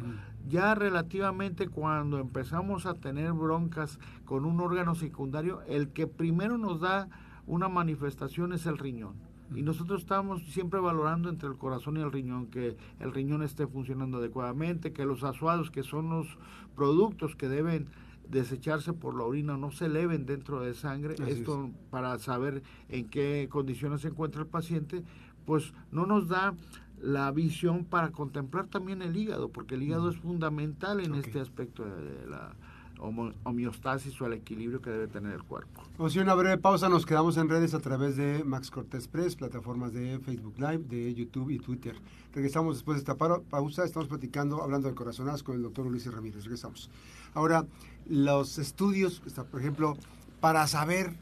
ya 0.49 0.75
relativamente 0.75 1.69
cuando 1.69 2.19
empezamos 2.19 2.87
a 2.87 2.95
tener 2.95 3.33
broncas 3.33 3.99
con 4.25 4.45
un 4.45 4.61
órgano 4.61 4.95
secundario, 4.95 5.63
el 5.63 5.89
que 5.89 6.07
primero 6.07 6.59
nos 6.59 6.81
da 6.81 7.09
una 7.47 7.69
manifestación 7.69 8.53
es 8.53 8.67
el 8.67 8.79
riñón. 8.79 9.15
Y 9.57 9.63
nosotros 9.63 10.03
estamos 10.03 10.43
siempre 10.53 10.81
valorando 10.81 11.29
entre 11.29 11.49
el 11.49 11.57
corazón 11.57 11.97
y 11.97 12.01
el 12.01 12.13
riñón, 12.13 12.47
que 12.47 12.77
el 13.01 13.13
riñón 13.13 13.43
esté 13.43 13.67
funcionando 13.67 14.19
adecuadamente, 14.19 14.93
que 14.93 15.05
los 15.05 15.25
asuados, 15.25 15.71
que 15.71 15.83
son 15.83 16.11
los 16.11 16.39
productos 16.75 17.37
que 17.37 17.49
deben 17.49 17.89
desecharse 18.29 18.93
por 18.93 19.15
la 19.17 19.25
orina, 19.25 19.57
no 19.57 19.71
se 19.71 19.87
eleven 19.87 20.27
dentro 20.27 20.61
de 20.61 20.75
sangre. 20.75 21.15
Esto 21.27 21.71
para 21.91 22.19
saber 22.19 22.63
en 22.89 23.09
qué 23.09 23.49
condiciones 23.51 24.01
se 24.01 24.09
encuentra 24.09 24.43
el 24.43 24.49
paciente, 24.49 25.03
pues 25.45 25.73
no 25.93 26.07
nos 26.07 26.29
da 26.29 26.55
la 27.01 27.31
visión 27.33 27.85
para 27.85 28.13
contemplar 28.13 28.67
también 28.67 29.03
el 29.03 29.17
hígado, 29.17 29.51
porque 29.51 29.75
el 29.75 29.83
hígado 29.83 30.11
es 30.11 30.17
fundamental 30.17 31.01
en 31.01 31.15
este 31.15 31.41
aspecto 31.41 31.85
de 31.85 32.27
la 32.29 32.55
homeostasis 32.99 34.21
o 34.21 34.27
el 34.27 34.35
equilibrio 34.35 34.81
que 34.81 34.91
debe 34.91 35.07
tener 35.09 35.33
el 35.33 35.43
cuerpo. 35.43 35.83
Vamos 35.99 36.17
a 36.17 36.21
una 36.21 36.35
breve 36.35 36.59
pausa, 36.59 36.89
nos 36.89 37.07
quedamos 37.07 37.37
en 37.37 37.49
redes 37.49 37.75
a 37.75 37.81
través 37.81 38.17
de 38.17 38.45
Max 38.45 38.71
Cortés 38.71 39.09
Press, 39.09 39.37
plataformas 39.37 39.93
de 39.93 40.19
Facebook 40.21 40.55
Live, 40.59 40.85
de 40.89 41.15
YouTube 41.15 41.51
y 41.51 41.59
Twitter. 41.59 41.97
Regresamos 42.33 42.77
después 42.77 42.97
de 42.97 43.01
esta 43.01 43.15
pausa, 43.17 43.85
estamos 43.85 44.09
platicando, 44.09 44.63
hablando 44.63 44.89
de 44.89 44.95
corazonadas 44.95 45.43
con 45.43 45.57
el 45.57 45.63
doctor 45.63 45.87
Ulises 45.87 46.13
Ramírez. 46.13 46.45
Regresamos. 46.45 46.91
Ahora, 47.35 47.67
los 48.09 48.59
estudios, 48.59 49.23
por 49.51 49.61
ejemplo, 49.61 49.97
para 50.41 50.67
saber 50.67 51.15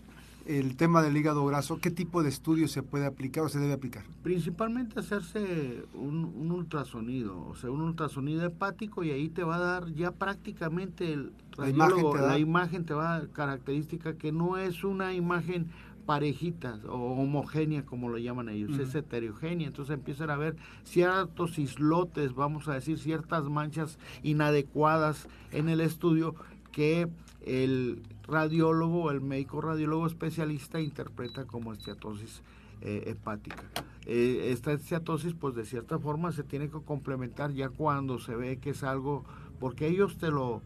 el 0.46 0.76
tema 0.76 1.02
del 1.02 1.16
hígado 1.16 1.44
graso, 1.46 1.78
¿qué 1.78 1.90
tipo 1.90 2.22
de 2.22 2.28
estudio 2.28 2.68
se 2.68 2.82
puede 2.82 3.06
aplicar 3.06 3.44
o 3.44 3.48
se 3.48 3.58
debe 3.58 3.72
aplicar? 3.72 4.04
Principalmente 4.22 5.00
hacerse 5.00 5.84
un, 5.94 6.50
ultrasonido, 6.50 7.46
o 7.46 7.54
sea, 7.54 7.70
un 7.70 7.80
ultrasonido 7.80 8.44
hepático 8.44 9.04
y 9.04 9.10
ahí 9.10 9.28
te 9.28 9.44
va 9.44 9.56
a 9.56 9.60
dar 9.60 9.92
ya 9.94 10.12
prácticamente 10.12 11.12
el 11.12 11.32
la 11.58 11.68
imagen, 11.68 12.12
te 12.12 12.18
la 12.18 12.38
imagen 12.38 12.84
te 12.84 12.94
va 12.94 13.14
a 13.14 13.18
dar 13.18 13.28
característica 13.30 14.14
que 14.14 14.32
no 14.32 14.56
es 14.56 14.84
una 14.84 15.12
imagen 15.12 15.70
parejita 16.06 16.80
o 16.88 17.12
homogénea 17.12 17.84
como 17.84 18.08
lo 18.08 18.18
llaman 18.18 18.48
ellos, 18.48 18.78
es 18.78 18.94
heterogénea, 18.94 19.68
entonces 19.68 19.94
empiezan 19.94 20.30
a 20.30 20.36
ver 20.36 20.56
ciertos 20.84 21.58
islotes, 21.58 22.34
vamos 22.34 22.68
a 22.68 22.74
decir, 22.74 22.98
ciertas 22.98 23.44
manchas 23.44 23.98
inadecuadas 24.22 25.28
en 25.52 25.68
el 25.68 25.80
estudio 25.80 26.34
que 26.72 27.08
el 27.44 28.02
radiólogo, 28.26 29.10
el 29.10 29.20
médico 29.20 29.60
radiólogo 29.60 30.06
especialista 30.06 30.80
interpreta 30.80 31.44
como 31.44 31.72
esteatosis 31.72 32.42
eh, 32.80 33.04
hepática. 33.06 33.62
Eh, 34.06 34.50
esta 34.52 34.72
esteatosis, 34.72 35.34
pues 35.34 35.54
de 35.54 35.64
cierta 35.64 35.98
forma 35.98 36.32
se 36.32 36.42
tiene 36.42 36.68
que 36.68 36.80
complementar 36.80 37.52
ya 37.52 37.68
cuando 37.68 38.18
se 38.18 38.34
ve 38.34 38.58
que 38.58 38.70
es 38.70 38.82
algo, 38.82 39.24
porque 39.60 39.86
ellos 39.86 40.18
te 40.18 40.30
lo 40.30 40.62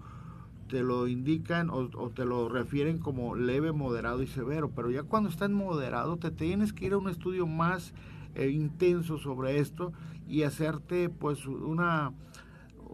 te 0.68 0.82
lo 0.82 1.06
indican 1.06 1.70
o, 1.70 1.88
te 2.10 2.24
lo 2.24 2.48
refieren 2.48 2.98
como 2.98 3.36
leve, 3.36 3.70
moderado 3.72 4.22
y 4.22 4.26
severo, 4.26 4.70
pero 4.70 4.90
ya 4.90 5.04
cuando 5.04 5.28
está 5.28 5.44
en 5.44 5.52
moderado 5.52 6.16
te 6.16 6.30
tienes 6.30 6.72
que 6.72 6.86
ir 6.86 6.94
a 6.94 6.98
un 6.98 7.08
estudio 7.08 7.46
más 7.46 7.94
eh, 8.34 8.48
intenso 8.48 9.18
sobre 9.18 9.60
esto 9.60 9.92
y 10.28 10.42
hacerte 10.42 11.08
pues 11.08 11.46
una 11.46 12.12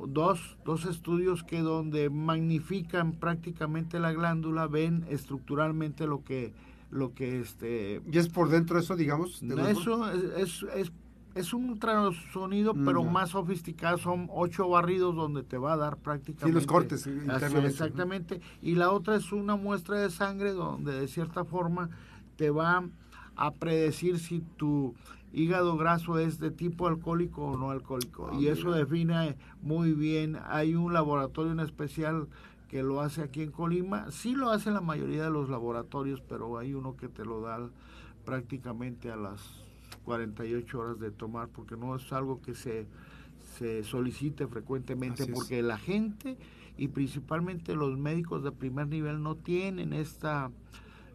dos, 0.07 0.57
dos 0.65 0.85
estudios 0.85 1.43
que 1.43 1.61
donde 1.61 2.11
magnifican 2.11 3.13
prácticamente 3.13 4.01
la 4.01 4.13
glándula, 4.13 4.67
ven 4.67 5.05
estructuralmente 5.09 6.07
lo 6.07 6.25
que 6.25 6.53
lo 6.91 7.15
que 7.15 7.41
este 7.41 8.03
y 8.11 8.19
es 8.19 8.29
por 8.29 8.51
dentro 8.51 8.79
eso 8.79 8.95
digamos 8.97 9.43
eso 9.43 10.11
es, 10.37 10.63
es, 10.77 10.93
es, 11.35 11.55
un 11.55 11.71
ultrasonido 11.71 12.75
mm, 12.75 12.85
pero 12.85 13.03
más 13.03 13.31
sofisticado. 13.31 13.97
Son 13.97 14.29
ocho 14.31 14.69
barridos 14.69 15.17
donde 15.17 15.43
te 15.43 15.57
va 15.57 15.73
a 15.73 15.77
dar 15.79 15.97
prácticamente 15.97 16.49
sí, 16.49 16.53
los 16.53 16.67
cortes 16.67 17.07
internamente. 17.07 17.69
exactamente. 17.69 18.41
Y 18.61 18.75
la 18.75 18.91
otra 18.91 19.17
es 19.17 19.33
una 19.33 19.57
muestra 19.57 20.01
de 20.01 20.11
sangre 20.11 20.53
donde 20.53 20.93
de 20.93 21.09
cierta 21.09 21.45
forma 21.47 21.89
te 22.37 22.51
va 22.51 22.85
a 23.37 23.55
predecir 23.55 24.19
si 24.19 24.41
tu 24.57 24.95
hígado 25.33 25.77
graso 25.77 26.19
es 26.19 26.39
de 26.39 26.51
tipo 26.51 26.87
alcohólico 26.87 27.43
o 27.43 27.57
no 27.57 27.71
alcohólico. 27.71 28.31
Ah, 28.33 28.37
y 28.39 28.49
eso 28.49 28.73
define 28.73 29.37
muy 29.63 29.93
bien. 29.93 30.39
Hay 30.47 30.75
un 30.75 30.93
laboratorio 30.93 31.53
en 31.53 31.61
especial 31.61 32.29
que 32.69 32.83
lo 32.83 33.01
hace 33.01 33.23
aquí 33.23 33.43
en 33.43 33.51
Colima. 33.51 34.11
Sí 34.11 34.35
lo 34.35 34.51
hace 34.51 34.71
la 34.71 34.81
mayoría 34.81 35.25
de 35.25 35.31
los 35.31 35.49
laboratorios, 35.49 36.21
pero 36.21 36.59
hay 36.59 36.75
uno 36.75 36.97
que 36.97 37.09
te 37.09 37.25
lo 37.25 37.41
da 37.41 37.69
prácticamente 38.25 39.11
a 39.11 39.17
las 39.17 39.41
48 40.05 40.79
horas 40.79 40.99
de 40.99 41.11
tomar, 41.11 41.49
porque 41.49 41.77
no 41.77 41.95
es 41.97 42.13
algo 42.13 42.41
que 42.41 42.55
se, 42.55 42.87
se 43.59 43.85
solicite 43.85 44.47
frecuentemente, 44.47 45.27
porque 45.27 45.63
la 45.63 45.79
gente 45.79 46.37
y 46.79 46.89
principalmente 46.89 47.75
los 47.75 47.99
médicos 47.99 48.43
de 48.43 48.53
primer 48.53 48.89
nivel 48.89 49.23
no 49.23 49.37
tienen 49.37 49.93
esta 49.93 50.51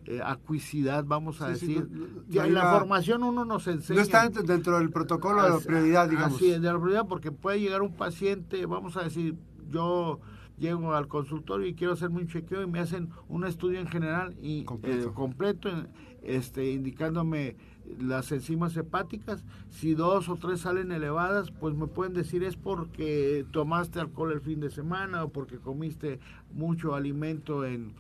eh, 0.08 0.22
acuicidad, 0.24 1.04
vamos 1.06 1.42
a 1.42 1.50
decir. 1.50 1.88
ya, 2.30 2.48
la 2.48 2.72
formación 2.72 3.24
uno 3.24 3.44
nos 3.44 3.68
enseña. 3.68 3.98
No 3.98 4.04
está 4.04 4.30
dentro 4.30 4.80
del 4.80 4.90
protocolo 4.90 5.44
de 5.44 5.50
la 5.50 5.60
prioridad, 5.60 6.10
digamos. 6.10 6.38
Sí, 6.38 6.50
de 6.50 6.60
la 6.60 6.80
prioridad, 6.80 7.08
porque 7.08 7.32
puede 7.32 7.60
llegar 7.60 7.82
un 7.82 7.94
paciente, 7.94 8.66
vamos 8.66 8.96
a 8.96 9.04
decir, 9.04 9.36
yo 9.70 10.22
llego 10.58 10.94
al 10.94 11.08
consultorio 11.08 11.68
y 11.68 11.76
quiero 11.76 11.94
hacerme 11.94 12.22
un 12.22 12.28
chequeo 12.28 12.64
y 12.64 12.68
me 12.68 12.80
hacen 12.80 13.10
un 13.28 13.46
estudio 13.46 13.82
en 13.82 13.88
general 13.88 14.34
y 14.42 14.64
completo, 14.64 15.70
eh, 15.70 15.88
este, 16.24 16.72
indicándome 16.72 17.58
las 18.00 18.32
enzimas 18.32 18.76
hepáticas. 18.78 19.44
Si 19.70 19.94
dos 19.94 20.30
o 20.30 20.38
tres 20.38 20.62
salen 20.62 20.94
elevadas, 20.94 21.52
pues 21.52 21.76
me 21.76 21.88
pueden 21.88 22.14
decir 22.14 22.44
es 22.44 22.56
porque 22.56 23.46
tomaste 23.52 24.00
alcohol 24.00 24.32
el 24.32 24.42
fin 24.42 24.62
de 24.62 24.70
semana 24.70 25.26
o 25.26 25.30
porque 25.30 25.58
comiste 25.58 26.20
mucho 26.54 26.96
alimento 26.96 27.66
en 27.66 27.94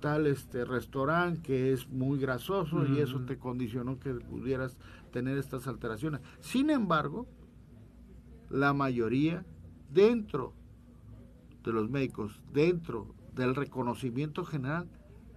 tal 0.00 0.26
este 0.26 0.64
restaurante 0.64 1.42
que 1.42 1.72
es 1.72 1.88
muy 1.88 2.18
grasoso 2.18 2.86
y 2.86 2.98
eso 2.98 3.20
te 3.20 3.38
condicionó 3.38 3.98
que 3.98 4.12
pudieras 4.14 4.76
tener 5.12 5.38
estas 5.38 5.66
alteraciones. 5.66 6.20
Sin 6.40 6.70
embargo, 6.70 7.26
la 8.48 8.72
mayoría 8.72 9.44
dentro 9.92 10.54
de 11.62 11.72
los 11.72 11.90
médicos, 11.90 12.40
dentro 12.52 13.14
del 13.34 13.54
reconocimiento 13.54 14.44
general, 14.44 14.88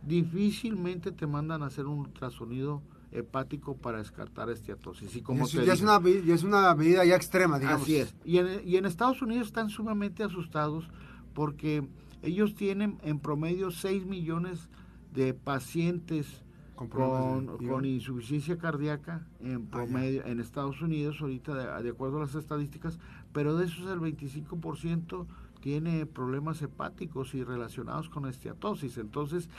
difícilmente 0.02 1.12
te 1.12 1.28
mandan 1.28 1.64
a 1.64 1.68
hacer 1.68 1.86
un 1.86 2.00
ultrasonido 2.00 2.82
hepático 3.12 3.78
para 3.78 4.00
descartar 4.00 4.50
esteatosis. 4.50 5.16
Y 5.16 5.22
como 5.22 5.48
ya, 5.48 5.74
es 5.74 5.82
una, 5.82 6.02
ya 6.02 6.34
es 6.34 6.44
una 6.44 6.74
medida 6.74 7.06
ya 7.06 7.16
extrema, 7.16 7.60
digamos. 7.60 7.84
Así 7.84 7.98
es. 7.98 8.16
Y 8.26 8.38
en, 8.38 8.68
y 8.68 8.78
en 8.78 8.86
Estados 8.86 9.22
Unidos 9.22 9.48
están 9.48 9.70
sumamente 9.70 10.24
asustados 10.24 10.90
porque 11.34 11.88
ellos 12.24 12.56
tienen 12.56 12.98
en 13.04 13.20
promedio 13.20 13.70
6 13.70 14.06
millones 14.06 14.70
de 15.14 15.34
pacientes 15.34 16.44
con, 16.76 17.86
insuficiencia 17.86 18.58
cardíaca 18.58 19.26
en 19.40 19.68
ah, 19.68 19.72
promedio 19.72 20.26
en 20.26 20.40
Estados 20.40 20.82
Unidos, 20.82 21.18
ahorita 21.22 21.82
de, 21.82 21.90
acuerdo 21.90 22.18
a 22.18 22.22
las 22.22 22.36
estadísticas, 22.36 23.00
pero 23.32 23.56
de 23.56 23.66
esos 23.66 23.90
el 23.92 24.00
25% 24.00 25.26
tiene 25.62 26.06
problemas 26.06 26.62
hepáticos 26.62 27.36
y 27.36 27.44
relacionados 27.44 28.10
con 28.10 28.26
esteatosis. 28.26 28.98
Entonces, 28.98 29.50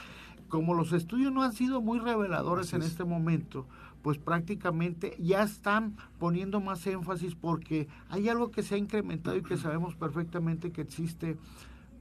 como 0.49 0.73
los 0.73 0.93
estudios 0.93 1.31
no 1.31 1.41
han 1.41 1.53
sido 1.53 1.81
muy 1.81 1.99
reveladores 1.99 2.73
en 2.73 2.83
este 2.83 3.05
momento, 3.05 3.65
pues 4.03 4.19
prácticamente 4.19 5.15
ya 5.19 5.41
están 5.41 5.95
poniendo 6.19 6.61
más 6.61 6.85
énfasis 6.85 7.33
porque 7.33 7.87
hay 8.09 8.29
algo 8.29 8.51
que 8.51 8.61
se 8.61 8.75
ha 8.75 8.77
incrementado 8.77 9.35
y 9.35 9.41
que 9.41 9.57
sabemos 9.57 9.95
perfectamente 9.95 10.71
que 10.71 10.81
existe 10.81 11.37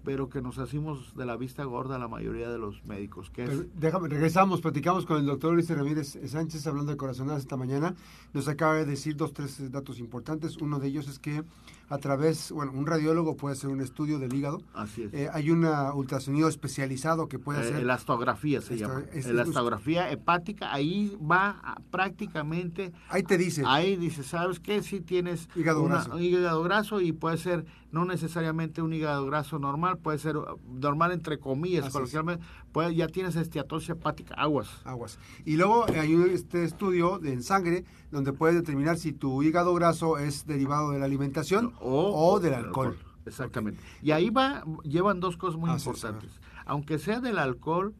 pero 0.05 0.29
que 0.29 0.43
nos 0.43 0.59
hacemos 0.59 1.17
de 1.17 1.25
la 1.25 1.37
vista 1.37 1.65
gorda 1.65 1.99
la 1.99 2.09
mayoría 2.09 2.51
de 2.51 2.59
los 2.59 2.85
médicos. 2.85 3.31
Que 3.31 3.47
Déjame, 3.75 4.09
regresamos, 4.09 4.61
platicamos 4.61 5.07
con 5.07 5.19
el 5.19 5.27
doctor 5.27 5.55
Luis 5.55 5.69
Ramírez 5.71 6.19
Sánchez 6.27 6.67
hablando 6.67 6.93
de 6.93 6.99
corazonadas 6.99 7.43
esta 7.43 7.57
mañana. 7.57 7.95
Nos 8.33 8.49
acaba 8.49 8.75
de 8.75 8.85
decir 8.85 9.17
dos, 9.17 9.33
tres 9.33 9.71
datos 9.73 9.99
importantes. 9.99 10.59
Uno 10.59 10.79
de 10.79 10.89
ellos 10.89 11.09
es 11.09 11.19
que 11.19 11.43
a 11.89 11.99
través, 11.99 12.51
bueno, 12.51 12.73
un 12.73 12.87
radiólogo 12.87 13.37
puede 13.37 13.55
hacer 13.55 13.71
un 13.71 13.81
estudio 13.81 14.19
del 14.19 14.35
hígado. 14.35 14.63
Así 14.75 15.05
es. 15.05 15.15
Eh, 15.15 15.29
hay 15.33 15.51
un 15.51 15.65
ultrasonido 15.65 16.49
especializado 16.49 17.29
que 17.29 17.39
puede 17.39 17.61
hacer. 17.61 17.77
Eh, 17.77 17.81
elastografía 17.83 18.61
se 18.61 18.77
llama. 18.77 19.05
elastografía 19.13 20.11
hepática, 20.11 20.73
ahí 20.73 21.17
va 21.21 21.79
prácticamente. 21.91 22.93
Ahí 23.09 23.23
te 23.23 23.39
dice. 23.39 23.63
Ahí 23.67 23.97
dice, 23.97 24.23
¿sabes 24.23 24.61
qué? 24.61 24.83
Si 24.83 25.01
tienes 25.01 25.49
hígado, 25.55 25.85
graso. 25.85 26.19
hígado 26.19 26.63
graso 26.63 27.01
y 27.01 27.13
puede 27.13 27.39
ser 27.39 27.65
no 27.95 28.05
necesariamente 28.05 28.83
un 28.83 28.93
hígado 28.93 29.25
graso 29.25 29.61
normal, 29.61 29.99
puede 29.99 30.19
ser 30.19 30.37
uh, 30.37 30.59
normal 30.69 31.13
entre 31.13 31.39
comillas, 31.39 31.91
coloquialmente, 31.91 32.45
puede, 32.73 32.95
ya 32.95 33.07
tienes 33.07 33.37
esteatosis 33.37 33.91
hepática, 33.91 34.35
aguas. 34.35 34.69
Aguas. 34.85 35.19
Y 35.45 35.57
luego 35.57 35.87
hay 35.87 36.13
este 36.33 36.65
estudio 36.65 37.21
de, 37.21 37.33
en 37.33 37.43
sangre 37.43 37.85
donde 38.11 38.33
puedes 38.33 38.57
determinar 38.57 38.99
si 38.99 39.13
tu 39.13 39.43
hígado 39.45 39.73
graso 39.75 40.19
es 40.19 40.45
derivado 40.45 40.91
de 40.91 40.99
la 40.99 41.05
alimentación 41.05 41.73
o, 41.81 42.41
del 42.41 42.55
alcohol. 42.55 42.99
Exactamente. 43.27 43.81
Y 44.03 44.11
ahí 44.11 44.29
va, 44.29 44.65
llevan 44.83 45.21
dos 45.21 45.37
cosas 45.37 45.59
muy 45.59 45.71
importantes. 45.71 46.41
Aunque 46.67 46.99
sea 46.99 47.21
del 47.21 47.39
alcohol, 47.39 47.95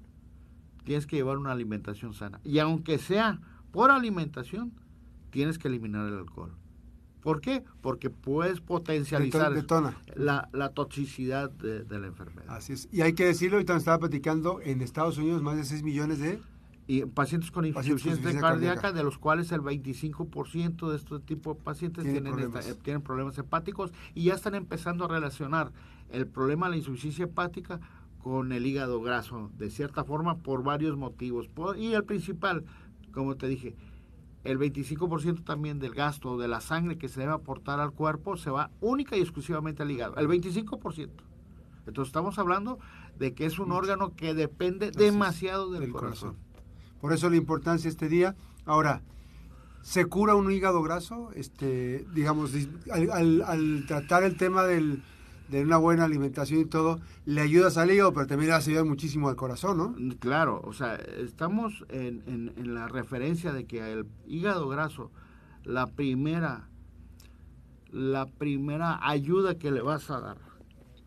tienes 0.85 1.07
que 1.07 1.17
llevar 1.17 1.39
una 1.39 1.53
alimentación 1.53 2.15
sana. 2.15 2.41
Y 2.43 2.59
aunque 2.59 2.99
sea 2.99 3.41
por 3.71 3.93
alimentación, 3.93 4.73
tienes 5.31 5.59
que 5.59 5.69
eliminar 5.69 6.09
el 6.09 6.19
alcohol. 6.19 6.53
¿Por 7.25 7.41
qué? 7.41 7.65
Porque 7.81 8.11
puedes 8.11 8.61
potencializar 8.61 9.51
La, 10.15 10.51
la, 10.53 10.69
toxicidad 10.69 11.51
de, 11.51 11.99
la 11.99 12.07
enfermedad. 12.07 12.55
Así 12.55 12.75
es. 12.75 12.87
Y 12.93 13.01
hay 13.01 13.15
que 13.15 13.25
decirlo, 13.25 13.57
ahorita 13.57 13.73
me 13.73 13.79
estaba 13.79 13.99
platicando, 13.99 14.61
en 14.61 14.83
Estados 14.83 15.17
Unidos 15.17 15.43
más 15.43 15.57
de 15.57 15.65
6 15.65 15.83
millones 15.83 16.19
de... 16.19 16.39
Y 16.87 17.07
pacientes 17.07 17.51
con 17.51 17.65
insuficiencia 17.65 18.39
cardíaca, 18.39 18.93
de 18.93 19.03
los 19.03 19.17
cuales 19.17 19.51
el 19.53 19.63
25% 19.63 20.91
de 20.91 20.97
este 20.97 21.19
tipo 21.21 21.55
de 21.55 21.61
pacientes 21.63 22.05
tienen, 22.05 22.25
problemas. 22.25 22.69
Eh, 22.69 22.75
tienen 22.75 23.01
problemas 23.01 23.39
hepáticos 23.39 23.91
y 24.13 24.25
ya 24.25 24.35
están 24.35 24.55
empezando 24.55 25.07
a 25.07 25.09
relacionar 25.09 25.73
el 26.11 26.27
problema 26.27 26.67
de 26.67 26.73
la 26.73 26.77
insuficiencia 26.77 27.25
hepática 27.25 27.81
con 28.23 28.53
el 28.53 28.67
hígado 28.67 29.01
graso, 29.01 29.51
de 29.57 29.71
cierta 29.71 30.05
forma, 30.05 30.37
por 30.37 30.63
varios 30.63 30.99
motivos. 30.99 31.49
y 31.79 31.95
el 31.95 32.05
principal, 32.05 32.67
como 33.13 33.37
te 33.37 33.49
dije, 33.49 33.77
el 34.45 34.59
25% 34.59 35.45
también 35.45 35.79
del 35.79 35.95
gasto 35.95 36.37
de 36.37 36.49
la 36.49 36.61
sangre 36.61 36.99
que 36.99 37.09
se 37.09 37.21
debe 37.21 37.33
aportar 37.33 37.81
al 37.81 37.93
cuerpo 37.93 38.37
se 38.37 38.51
va 38.51 38.71
única 38.81 39.17
y 39.17 39.21
exclusivamente 39.21 39.83
al 39.83 39.91
hígado, 39.91 40.17
el 40.17 40.29
25%. 40.29 41.11
Entonces 41.87 42.09
estamos 42.09 42.39
hablando 42.39 42.79
de 43.19 43.35
que 43.35 43.47
es 43.47 43.59
un 43.59 43.73
órgano 43.73 44.15
que 44.15 44.35
depende 44.35 44.91
demasiado 44.91 45.71
del, 45.71 45.91
corazón. 45.91 46.37
Por 47.01 47.13
eso 47.13 47.29
la 47.29 47.37
importancia 47.37 47.85
de 47.85 47.91
este 47.91 48.09
día. 48.09 48.35
Ahora, 48.65 49.03
¿se 49.83 50.07
cura 50.07 50.35
un 50.35 50.51
hígado 50.51 50.83
graso? 50.83 51.31
Este, 51.35 52.07
digamos, 52.15 52.53
al, 52.91 53.85
tratar 53.87 54.23
el 54.23 54.37
tema 54.37 54.65
del, 54.65 55.03
de 55.49 55.63
una 55.63 55.77
buena 55.77 56.05
alimentación 56.05 56.61
y 56.61 56.65
todo, 56.65 57.01
le 57.27 57.41
ayudas 57.41 57.77
al 57.77 57.91
hígado, 57.91 58.13
pero 58.13 58.27
también 58.27 58.51
le 58.51 58.57
ayuda 58.57 58.85
muchísimo 58.85 59.29
al 59.29 59.37
corazón, 59.37 59.77
¿no? 59.77 59.89
Mm, 59.91 60.13
claro, 60.19 60.61
o 60.65 60.73
sea, 60.73 60.95
estamos 60.95 61.85
en, 61.91 62.23
en, 62.27 62.75
la 62.75 62.89
referencia 62.89 63.53
de 63.53 63.67
que 63.67 63.93
el 63.93 64.07
hígado 64.27 64.69
graso, 64.69 65.11
la 65.63 65.87
primera, 65.87 66.69
la 67.91 68.27
primera 68.27 68.99
ayuda 69.07 69.59
que 69.59 69.71
le 69.71 69.83
vas 69.83 70.11
a 70.11 70.21
dar 70.21 70.39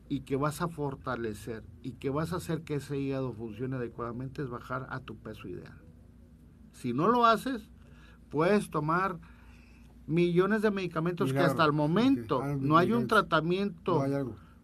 y 0.10 0.22
que 0.22 0.36
vas 0.36 0.62
a 0.62 0.67
fortalecer 0.67 1.63
y 1.84 1.94
que 1.94 2.10
vas 2.10 2.32
a 2.32 2.38
hacer 2.38 2.63
que 2.63 2.75
ese 2.75 2.98
hígado 2.98 3.34
funcione 3.34 3.75
adecuadamente 3.75 4.41
es 4.41 4.50
bajar 4.50 4.88
a 4.89 5.00
tu 5.00 5.17
peso 5.17 5.48
ideal. 5.48 5.77
Si 6.74 6.94
no 6.94 7.08
lo 7.08 7.25
haces, 7.25 7.70
puedes 8.29 8.70
tomar 8.70 9.20
millones 10.08 10.62
de 10.62 10.72
medicamentos 10.72 11.34
que 11.34 11.40
hasta 11.40 11.64
el 11.66 11.74
momento 11.74 12.42
ah, 12.42 12.56
no 12.60 12.78
hay 12.78 12.94
un 12.94 13.08
tratamiento, 13.08 14.04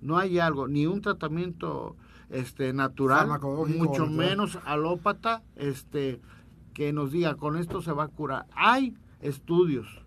no 0.02 0.18
hay 0.18 0.40
algo, 0.40 0.68
ni 0.68 0.88
un 0.88 1.02
tratamiento 1.02 1.96
este 2.30 2.74
natural, 2.74 3.30
mucho 3.78 4.08
menos 4.08 4.58
alópata, 4.66 5.44
este 5.56 6.20
que 6.74 6.92
nos 6.92 7.12
diga 7.12 7.36
con 7.36 7.58
esto 7.58 7.82
se 7.82 7.92
va 7.92 8.06
a 8.06 8.08
curar. 8.08 8.48
Hay 8.56 8.96
estudios, 9.22 10.02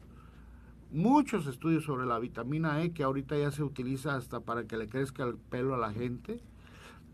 muchos 0.90 1.47
estudios 1.47 1.85
sobre 1.85 2.07
la 2.07 2.19
vitamina 2.19 2.83
E 2.83 2.90
que 2.90 3.05
ahorita 3.05 3.38
ya 3.38 3.52
se 3.52 3.62
utiliza 3.62 4.16
hasta 4.16 4.40
para 4.40 4.64
que 4.64 4.76
le 4.76 4.88
crezca 4.88 5.25
el 5.25 5.37
pelo 5.37 5.75
a 5.75 5.78
la 5.78 5.93
gente, 5.93 6.40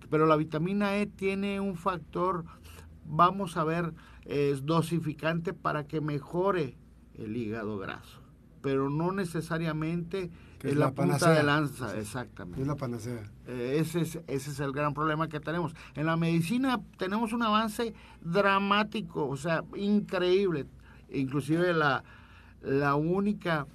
pero 0.09 0.27
la 0.27 0.37
vitamina 0.37 0.97
E 0.97 1.07
tiene 1.07 1.61
un 1.61 1.77
factor, 1.77 2.45
vamos 3.05 3.57
a 3.57 3.65
ver, 3.65 3.93
es 4.25 4.65
dosificante 4.65 5.53
para 5.53 5.87
que 5.87 6.01
mejore 6.01 6.79
el 7.19 7.37
hígado 7.37 7.79
graso, 7.79 8.21
pero 8.61 8.91
no 8.91 9.13
necesariamente 9.13 10.31
es, 10.63 10.77
la, 10.77 10.93
punta 10.93 11.33
de 11.33 11.43
lanza, 11.43 11.99
exactamente. 11.99 12.61
Es 12.61 12.67
la 12.67 12.77
panacea. 12.77 13.23
Eh, 13.49 13.79
ese, 13.81 14.03
es, 14.03 14.21
ese 14.29 14.51
es 14.51 14.61
el 14.61 14.73
gran 14.73 14.95
problema 14.95 15.29
que 15.29 15.41
tenemos. 15.41 15.75
En 15.97 16.07
la 16.07 16.17
medicina 16.17 16.81
tenemos 16.99 17.33
un 17.33 17.43
avance 17.43 17.95
dramático, 18.21 19.29
o 19.29 19.37
sea, 19.37 19.65
increíble. 19.77 20.67
Inclusive 21.11 21.73
la, 21.75 22.05
la 22.63 22.95
única 22.95 23.67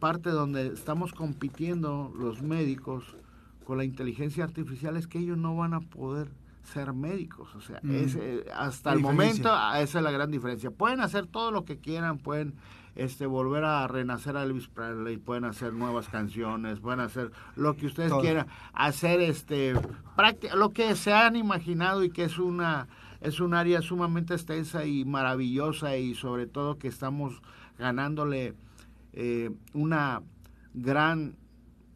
parte 0.00 0.30
donde 0.30 0.66
estamos 0.68 1.12
compitiendo 1.12 2.12
los 2.18 2.42
médicos 2.42 3.16
con 3.64 3.78
la 3.78 3.84
inteligencia 3.84 4.44
artificial 4.44 4.96
es 4.96 5.06
que 5.06 5.18
ellos 5.18 5.38
no 5.38 5.56
van 5.56 5.74
a 5.74 5.80
poder 5.80 6.28
ser 6.66 6.92
médicos. 6.92 7.54
O 7.54 7.60
sea, 7.60 7.80
es, 7.90 8.16
eh, 8.16 8.44
hasta 8.54 8.92
el 8.92 9.00
momento 9.00 9.48
ah, 9.52 9.80
esa 9.80 9.98
es 9.98 10.04
la 10.04 10.10
gran 10.10 10.30
diferencia. 10.30 10.70
Pueden 10.70 11.00
hacer 11.00 11.26
todo 11.26 11.50
lo 11.50 11.64
que 11.64 11.78
quieran, 11.78 12.18
pueden 12.18 12.54
este 12.96 13.26
volver 13.26 13.64
a 13.64 13.86
renacer 13.86 14.36
a 14.36 14.42
Elvis 14.42 14.68
Presley, 14.68 15.18
pueden 15.18 15.44
hacer 15.44 15.74
nuevas 15.74 16.08
canciones, 16.08 16.80
pueden 16.80 17.00
hacer 17.00 17.30
lo 17.54 17.76
que 17.76 17.86
ustedes 17.86 18.12
quieran, 18.20 18.46
hacer 18.72 19.20
este 19.20 19.74
lo 20.54 20.72
que 20.72 20.96
se 20.96 21.12
han 21.12 21.36
imaginado 21.36 22.04
y 22.04 22.10
que 22.10 22.24
es 22.24 22.38
una 22.38 22.88
es 23.20 23.40
un 23.40 23.54
área 23.54 23.82
sumamente 23.82 24.34
extensa 24.34 24.86
y 24.86 25.04
maravillosa 25.04 25.96
y 25.96 26.14
sobre 26.14 26.46
todo 26.46 26.78
que 26.78 26.88
estamos 26.88 27.42
ganándole 27.78 28.54
eh, 29.12 29.50
una 29.74 30.22
gran 30.72 31.36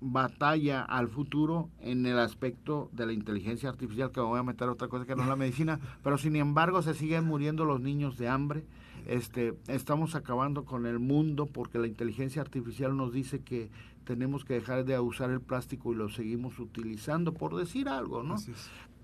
batalla 0.00 0.82
al 0.82 1.08
futuro 1.08 1.68
en 1.80 2.06
el 2.06 2.18
aspecto 2.18 2.90
de 2.92 3.06
la 3.06 3.12
inteligencia 3.12 3.68
artificial, 3.68 4.10
que 4.10 4.20
me 4.20 4.26
voy 4.26 4.38
a 4.38 4.42
meter 4.42 4.68
otra 4.68 4.88
cosa 4.88 5.04
que 5.04 5.14
no 5.14 5.22
es 5.22 5.28
la 5.28 5.36
medicina, 5.36 5.78
pero 6.02 6.18
sin 6.18 6.36
embargo 6.36 6.82
se 6.82 6.94
siguen 6.94 7.24
muriendo 7.24 7.64
los 7.64 7.80
niños 7.80 8.16
de 8.18 8.28
hambre. 8.28 8.64
Este, 9.06 9.54
estamos 9.68 10.14
acabando 10.14 10.64
con 10.64 10.86
el 10.86 10.98
mundo 10.98 11.46
porque 11.46 11.78
la 11.78 11.86
inteligencia 11.86 12.42
artificial 12.42 12.96
nos 12.96 13.12
dice 13.12 13.40
que 13.40 13.70
tenemos 14.04 14.44
que 14.44 14.54
dejar 14.54 14.84
de 14.84 14.98
usar 14.98 15.30
el 15.30 15.40
plástico 15.40 15.92
y 15.92 15.96
lo 15.96 16.08
seguimos 16.08 16.58
utilizando, 16.58 17.32
por 17.32 17.56
decir 17.56 17.88
algo, 17.88 18.22
¿no? 18.22 18.36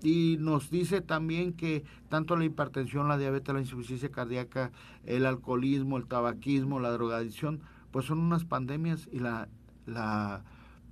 Y 0.03 0.37
nos 0.39 0.69
dice 0.69 1.01
también 1.01 1.53
que 1.53 1.83
tanto 2.09 2.35
la 2.35 2.45
hipertensión, 2.45 3.07
la 3.07 3.17
diabetes, 3.17 3.53
la 3.53 3.61
insuficiencia 3.61 4.11
cardíaca, 4.11 4.71
el 5.05 5.25
alcoholismo, 5.25 5.97
el 5.97 6.05
tabaquismo, 6.05 6.79
la 6.79 6.91
drogadicción, 6.91 7.61
pues 7.91 8.05
son 8.05 8.19
unas 8.19 8.45
pandemias 8.45 9.09
y 9.11 9.19
la, 9.19 9.47
la 9.85 10.43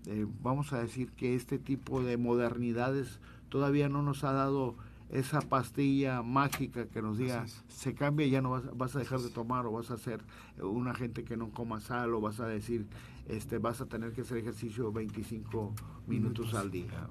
eh, 0.08 0.26
vamos 0.42 0.74
a 0.74 0.80
decir 0.80 1.12
que 1.12 1.36
este 1.36 1.58
tipo 1.58 2.04
de 2.04 2.18
modernidades 2.18 3.20
todavía 3.50 3.90
no 3.90 4.02
nos 4.02 4.24
ha 4.24 4.32
dado 4.34 4.76
esa 5.10 5.42
pastilla 5.42 6.24
mágica 6.24 6.88
que 6.88 7.02
nos 7.02 7.18
diga 7.18 7.46
se 7.68 7.94
cambia 7.94 8.26
y 8.26 8.32
ya 8.32 8.42
no 8.42 8.50
vas, 8.50 8.64
vas, 8.76 8.96
a 8.96 9.00
dejar 9.00 9.20
de 9.20 9.30
tomar 9.30 9.66
o 9.66 9.72
vas 9.72 9.92
a 9.92 9.98
ser 9.98 10.22
una 10.60 10.96
gente 10.96 11.24
que 11.24 11.38
no 11.38 11.50
coma 11.50 11.80
sal 11.80 12.14
o 12.14 12.22
vas 12.22 12.40
a 12.40 12.48
decir 12.48 12.88
este 13.28 13.58
vas 13.58 13.82
a 13.82 13.86
tener 13.86 14.13
que 14.13 14.22
hacer 14.22 14.38
ejercicio 14.38 14.91
25 14.91 15.74
minutos. 16.08 16.54
al 16.54 16.72
día. 16.72 17.08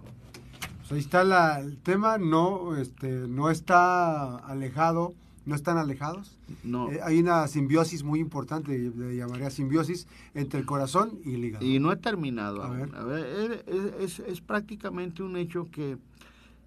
Pues 0.78 0.92
ahí 0.92 0.98
está 0.98 1.24
la, 1.24 1.60
el 1.60 1.78
tema, 1.78 2.18
no 2.18 2.76
este 2.76 3.26
no 3.28 3.50
está 3.50 4.36
alejado 4.36 5.14
no 5.46 5.54
están 5.54 5.78
alejados. 5.78 6.38
No. 6.62 6.90
Eh, 6.90 7.00
hay 7.02 7.20
una 7.20 7.46
simbiosis 7.48 8.02
muy 8.02 8.20
importante, 8.20 8.78
le 8.78 9.16
llamaría 9.16 9.50
simbiosis, 9.50 10.06
entre 10.34 10.60
el 10.60 10.66
corazón 10.66 11.18
y 11.24 11.34
el 11.34 11.44
hígado. 11.44 11.64
Y 11.64 11.78
no 11.78 11.92
he 11.92 11.96
terminado. 11.96 12.62
A 12.62 12.70
ver. 12.70 13.64
es, 14.00 14.20
es, 14.20 14.40
prácticamente 14.40 15.22
un 15.22 15.36
hecho 15.36 15.68
que, 15.70 15.98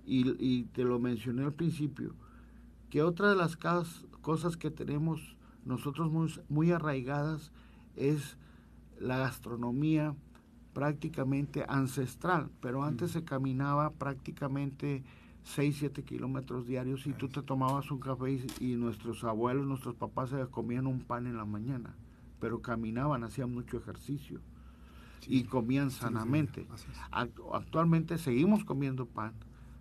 y, 0.06 0.30
y, 0.40 0.64
te 0.74 0.84
lo 0.84 1.00
mencioné 1.00 1.44
al 1.44 1.54
principio, 1.54 2.14
que 2.90 3.02
otra 3.02 3.30
de 3.30 3.36
las 3.36 3.58
cosas 4.22 4.58
que 4.58 4.72
tenemos 4.72 5.36
nosotros 5.66 6.12
muy, 6.12 6.32
muy 6.50 6.72
arraigadas 6.72 7.52
es 7.96 8.38
la 9.00 9.18
gastronomía 9.18 10.16
prácticamente 10.74 11.66
ancestral, 11.68 12.50
pero 12.62 12.84
antes 12.84 13.12
se 13.12 13.24
caminaba 13.24 13.92
prácticamente 13.92 15.04
6, 15.48 15.78
7 15.80 16.04
kilómetros 16.04 16.68
diarios 16.68 17.08
y 17.08 17.14
tú 17.14 17.30
te 17.30 17.42
tomabas 17.42 17.90
un 17.90 18.00
café 18.00 18.38
y, 18.60 18.76
nuestros 18.76 19.24
abuelos, 19.24 19.66
nuestros 19.66 19.96
papás 19.96 20.30
se 20.30 20.46
comían 20.48 20.88
un 20.88 21.00
pan 21.00 21.26
en 21.26 21.38
la 21.38 21.46
mañana, 21.46 21.96
pero 22.40 22.62
caminaban, 22.62 23.24
hacían 23.24 23.54
mucho 23.54 23.78
ejercicio 23.78 24.42
y 25.26 25.46
comían 25.46 25.90
sanamente. 25.90 26.68
Actualmente 27.12 28.18
seguimos 28.18 28.66
comiendo 28.66 29.06
pan, 29.06 29.34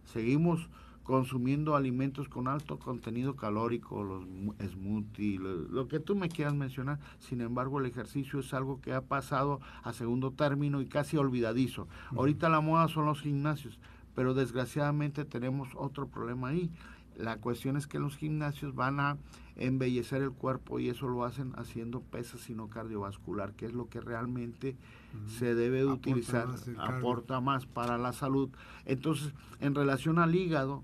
seguimos 0.05 0.69
consumiendo 1.03 1.75
alimentos 1.75 2.29
con 2.29 2.47
alto 2.47 2.79
contenido 2.79 3.35
calórico, 3.35 4.05
los 4.05 4.25
smoothies, 4.71 5.41
lo, 5.41 5.89
que 5.89 5.99
tú 5.99 6.15
me 6.15 6.29
quieras 6.29 6.55
mencionar. 6.55 7.01
Sin 7.19 7.41
embargo, 7.41 7.81
el 7.81 7.87
ejercicio 7.87 8.39
es 8.39 8.55
algo 8.55 8.81
que 8.81 8.93
ha 8.93 9.03
pasado 9.03 9.61
a 9.83 9.93
segundo 9.93 10.31
término 10.31 10.81
y 10.81 10.87
casi 10.87 11.17
olvidadizo. 11.17 11.89
Ahorita 12.17 12.49
la 12.49 12.61
moda 12.61 12.87
son 12.89 13.07
los 13.07 13.21
gimnasios 13.21 13.79
pero 14.17 14.35
desgraciadamente 14.35 15.25
tenemos 15.27 15.69
otro 15.77 16.09
problema 16.09 16.49
ahí. 16.49 16.73
La 17.17 17.37
cuestión 17.37 17.77
es 17.77 17.87
que 17.87 17.99
los 17.99 18.17
gimnasios 18.17 18.75
van 18.75 18.99
a 18.99 19.19
embellecer 19.57 20.23
el 20.23 20.33
cuerpo 20.33 20.81
y 20.81 20.89
eso 20.89 21.07
lo 21.07 21.25
hacen 21.25 21.53
haciendo 21.57 22.01
pesas 22.01 22.41
sino 22.41 22.69
cardiovascular, 22.69 23.53
que 23.53 23.67
es 23.67 23.73
lo 23.73 23.89
que 23.89 24.01
realmente 24.01 24.77
se 25.39 25.55
debe 25.55 25.79
de 25.79 25.87
utilizar, 25.87 26.49
aporta 26.79 27.41
más 27.41 27.67
para 27.67 27.99
la 27.99 28.13
salud. 28.13 28.51
Entonces, 28.87 29.33
en 29.61 29.75
relación 29.75 30.19
al 30.19 30.35
hígado 30.35 30.83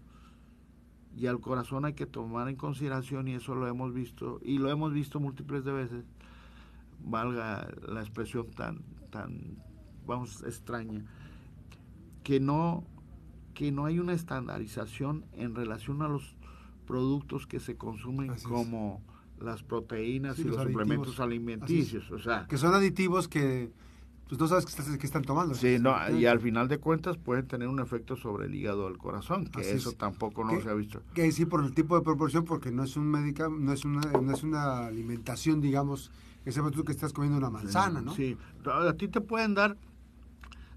y 1.16 1.27
al 1.27 1.40
corazón 1.40 1.87
hay 1.87 1.95
que 1.95 2.07
tomar 2.07 2.49
en 2.49 2.57
consideración 2.57 3.29
y 3.29 3.35
eso 3.35 3.55
lo 3.55 3.66
hemos 3.66 3.92
visto 3.92 4.40
y 4.42 4.59
lo 4.59 4.71
hemos 4.71 4.92
visto 4.92 5.21
múltiples 5.21 5.64
de 5.64 5.73
veces, 5.73 6.05
valga 7.01 7.68
la 7.88 8.01
expresión 8.01 8.51
tan 8.51 8.83
tan 9.11 9.57
vamos 10.07 10.42
extraña, 10.42 11.05
que 12.25 12.40
no 12.40 12.85
que 13.54 13.72
no 13.72 13.86
hay 13.86 13.98
una 13.98 14.12
estandarización 14.12 15.24
en 15.32 15.54
relación 15.54 16.02
a 16.02 16.08
los 16.08 16.36
productos 16.86 17.46
que 17.46 17.60
se 17.60 17.76
consumen 17.76 18.32
como 18.42 19.02
las 19.40 19.62
proteínas 19.62 20.38
y 20.38 20.44
los, 20.44 20.62
suplementos 20.62 21.18
alimenticios, 21.20 22.10
o 22.10 22.18
sea, 22.18 22.46
que 22.48 22.56
son 22.56 22.74
aditivos 22.74 23.28
que 23.28 23.70
pues 24.28 24.40
no 24.40 24.48
sabes 24.48 24.64
qué, 24.98 25.06
están 25.06 25.20
tomando. 25.20 25.54
Sí, 25.54 25.76
no, 25.78 25.94
y 26.16 26.24
al 26.24 26.40
final 26.40 26.66
de 26.66 26.78
cuentas 26.78 27.18
pueden 27.18 27.46
tener 27.46 27.68
un 27.68 27.80
efecto 27.80 28.16
sobre 28.16 28.46
el 28.46 28.54
hígado 28.54 28.88
del 28.88 28.96
corazón, 28.96 29.46
que 29.46 29.72
eso 29.72 29.92
tampoco 29.92 30.42
no 30.42 30.58
se 30.58 30.70
ha 30.70 30.72
visto. 30.72 31.02
Que 31.12 31.30
sí 31.32 31.44
por 31.44 31.62
el 31.62 31.74
tipo 31.74 31.98
de 31.98 32.02
proporción, 32.02 32.46
porque 32.46 32.70
no 32.70 32.82
es 32.82 32.96
un 32.96 33.10
médica, 33.10 33.50
no 33.50 33.74
es 33.74 33.84
una, 33.84 34.00
no 34.00 34.32
es 34.32 34.42
una 34.42 34.86
alimentación, 34.86 35.60
digamos, 35.60 36.10
que 36.44 36.50
sepas 36.50 36.72
tú 36.72 36.82
que 36.82 36.92
estás 36.92 37.12
comiendo 37.12 37.36
una 37.36 37.50
manzana, 37.50 38.00
¿no? 38.00 38.14
Sí, 38.14 38.38
a 38.64 38.94
ti 38.94 39.08
te 39.08 39.20
pueden 39.20 39.52
dar 39.52 39.76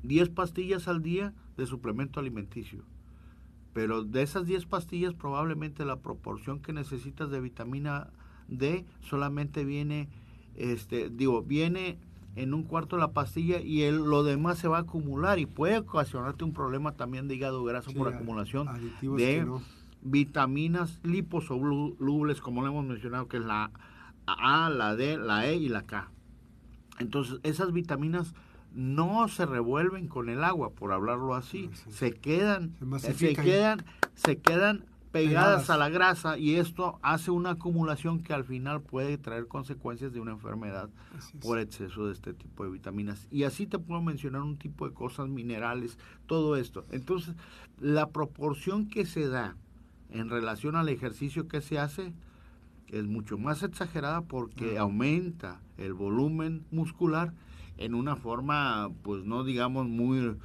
10 0.03 0.29
pastillas 0.31 0.89
al 0.89 1.01
día 1.01 1.33
de 1.58 1.65
suplemento 1.65 2.20
alimenticio. 2.20 2.84
Pero 3.74 4.04
de 4.04 4.22
esas 4.22 4.46
10 4.46 4.65
pastillas 4.65 5.13
probablemente 5.13 5.84
la 5.86 5.98
proporción 5.98 6.62
que 6.62 6.74
necesitas 6.74 7.30
de 7.30 7.41
vitamina 7.41 8.10
D 8.48 8.86
solamente 9.02 9.65
viene, 9.65 10.08
este, 10.56 11.10
digo, 11.10 11.41
viene 11.41 11.98
en 12.36 12.54
un 12.54 12.63
cuarto 12.63 12.98
la 12.98 13.12
pastilla 13.12 13.60
y 13.60 13.84
el, 13.84 13.98
lo 13.98 14.24
demás 14.24 14.60
se 14.60 14.68
va 14.68 14.78
a 14.78 14.82
acumular 14.82 15.39
y 15.39 15.46
puede 15.46 15.80
ocasionarte 15.80 16.44
un 16.44 16.54
problema 16.54 16.94
también 16.94 17.28
de 17.28 17.36
hígado 17.36 17.63
graso 17.63 17.91
por 17.94 18.13
acumulación 18.13 18.70
de 19.02 19.48
vitaminas 20.02 21.00
liposolubles, 21.04 22.41
como 22.41 22.62
le 22.62 22.70
hemos 22.70 22.86
mencionado, 22.86 23.28
que 23.28 23.38
es 23.38 23.46
la 23.46 23.72
A, 24.28 24.70
la 24.70 24.96
D, 24.96 25.18
la 25.18 25.48
E 25.48 25.56
y 25.56 25.70
la 25.70 25.84
K. 25.84 26.12
Entonces, 27.00 27.39
esas 27.44 27.72
vitaminas 27.74 28.34
no 28.75 29.27
se 29.29 29.45
revuelven 29.45 30.07
con 30.07 30.29
el 30.29 30.43
agua, 30.43 30.69
por 30.71 30.91
hablarlo 30.91 31.33
así, 31.33 31.69
se 31.89 32.11
quedan, 32.11 32.75
se, 32.99 33.33
quedan, 33.33 33.85
se 34.15 34.38
quedan 34.38 34.85
pegadas, 35.11 35.69
a 35.69 35.77
la 35.77 35.88
grasa 35.88 36.38
y 36.38 36.55
esto 36.55 36.99
hace 37.01 37.31
una 37.31 37.51
acumulación 37.51 38.21
que 38.21 38.33
al 38.33 38.43
final 38.43 38.81
puede 38.81 39.17
traer 39.17 39.47
consecuencias 39.47 40.11
de 40.11 40.19
una 40.19 40.31
enfermedad 40.31 40.89
por 41.41 41.57
exceso 41.57 42.07
de 42.07 42.13
este 42.13 42.33
tipo 42.33 42.65
de 42.65 42.71
vitaminas. 42.71 43.27
Y 43.31 43.43
así 43.43 43.65
te 43.65 43.79
puedo 43.79 44.01
mencionar 44.01 44.41
un 44.41 44.57
tipo 44.57 44.85
de 44.88 44.93
cosas, 44.93 45.29
minerales, 45.29 45.97
todo 46.25 46.57
esto. 46.57 46.85
Entonces, 46.91 47.33
la 47.79 48.09
proporción 48.09 48.89
que 48.89 49.05
se 49.05 49.29
da 49.29 49.55
en 50.09 50.29
relación 50.29 50.75
al 50.75 50.89
ejercicio 50.89 51.47
que 51.47 51.61
se 51.61 51.79
hace 51.79 52.13
es 52.89 53.05
mucho 53.05 53.38
más 53.38 53.63
exagerada 53.63 54.21
porque 54.21 54.77
aumenta 54.77 55.61
el 55.77 55.93
volumen 55.93 56.65
muscular 56.71 57.33
en 57.77 57.93
una 57.93 58.15
forma, 58.15 58.89
pues 59.03 59.25
no 59.25 59.43
digamos 59.43 59.88
muy 59.88 60.35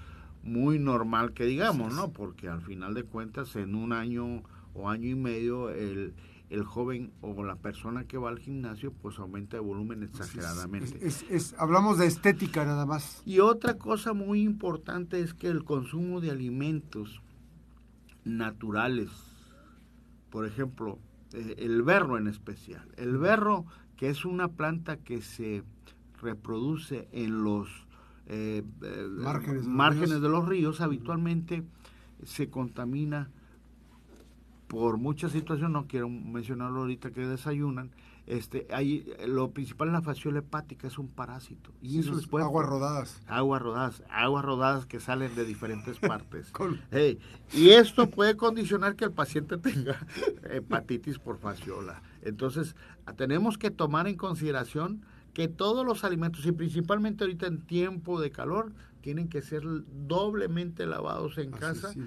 muy 0.42 0.78
normal 0.78 1.32
que 1.32 1.44
digamos, 1.44 1.94
¿no? 1.94 2.12
Porque 2.12 2.48
al 2.48 2.62
final 2.62 2.94
de 2.94 3.04
cuentas 3.04 3.56
en 3.56 3.74
un 3.74 3.92
año 3.92 4.42
o 4.74 4.88
año 4.88 5.08
y 5.08 5.14
medio 5.14 5.70
el, 5.70 6.14
el 6.48 6.64
joven 6.64 7.12
o 7.20 7.42
la 7.44 7.56
persona 7.56 8.04
que 8.04 8.18
va 8.18 8.30
al 8.30 8.38
gimnasio 8.38 8.92
pues 8.92 9.18
aumenta 9.18 9.56
de 9.56 9.62
volumen 9.62 10.02
exageradamente. 10.02 11.06
Es, 11.06 11.54
hablamos 11.58 11.98
de 11.98 12.06
estética 12.06 12.64
nada 12.64 12.86
más. 12.86 13.22
Y 13.26 13.40
otra 13.40 13.78
cosa 13.78 14.12
muy 14.12 14.42
importante 14.42 15.20
es 15.20 15.34
que 15.34 15.48
el 15.48 15.64
consumo 15.64 16.20
de 16.20 16.30
alimentos 16.30 17.20
naturales, 18.24 19.10
por 20.30 20.46
ejemplo, 20.46 20.98
eh, 21.32 21.56
el 21.58 21.82
berro 21.82 22.18
en 22.18 22.26
especial. 22.26 22.88
El 22.96 23.18
berro, 23.18 23.66
que 23.96 24.08
es 24.08 24.24
una 24.24 24.48
planta 24.48 24.96
que 24.96 25.22
se 25.22 25.62
reproduce 26.20 27.09
en 27.12 27.42
los 27.44 27.68
eh, 28.26 28.62
eh, 28.83 29.06
márgenes, 29.64 30.20
de 30.20 30.28
los 30.28 30.48
ríos, 30.48 30.80
habitualmente 30.80 31.64
se 32.24 32.48
contamina 32.48 33.30
por 34.68 34.98
muchas 34.98 35.33
situaciones, 35.33 35.72
no 35.72 35.88
quiero 35.88 36.09
mencionarlo 36.09 36.80
ahorita 36.80 37.11
que 37.11 37.26
desayunan, 37.26 37.90
este, 38.30 38.68
hay, 38.70 39.12
lo 39.26 39.50
principal 39.50 39.88
en 39.88 39.94
la 39.94 40.02
fasciola 40.02 40.38
hepática 40.38 40.87
es 40.87 40.98
un 40.98 41.09
parásito. 41.09 41.72
Y 41.83 41.98
eso 41.98 42.14
les 42.14 42.28
puede... 42.28 42.44
Aguas 42.44 42.64
rodadas. 42.64 43.20
Aguas 43.26 43.61
rodadas, 43.61 44.04
aguas 44.09 44.44
rodadas 44.44 44.87
que 44.87 45.00
salen 45.00 45.35
de 45.35 45.44
diferentes 45.44 45.98
partes. 46.00 46.52
y 47.52 47.70
esto 47.70 48.09
puede 48.09 48.37
condicionar 48.37 48.94
que 48.94 49.06
el 49.06 49.12
paciente 49.12 49.59
tenga 49.59 50.06
hepatitis 50.48 51.18
por 51.18 51.38
fasciola. 51.38 52.02
Entonces, 52.22 52.76
tenemos 53.16 53.59
que 53.59 53.72
tomar 53.72 54.06
en 54.06 54.16
consideración 54.16 55.02
que 55.34 55.48
todos 55.48 55.86
los 55.86 56.04
alimentos, 56.04 56.44
y 56.46 56.52
principalmente 56.52 57.24
ahorita 57.24 57.46
en 57.46 57.60
tiempo 57.66 58.20
de 58.20 58.30
calor, 58.30 58.72
tienen 59.00 59.28
que 59.28 59.42
ser 59.42 59.62
doblemente 60.06 60.86
lavados 60.86 61.38
en 61.38 61.50
casa 61.50 61.92
y, 61.94 62.00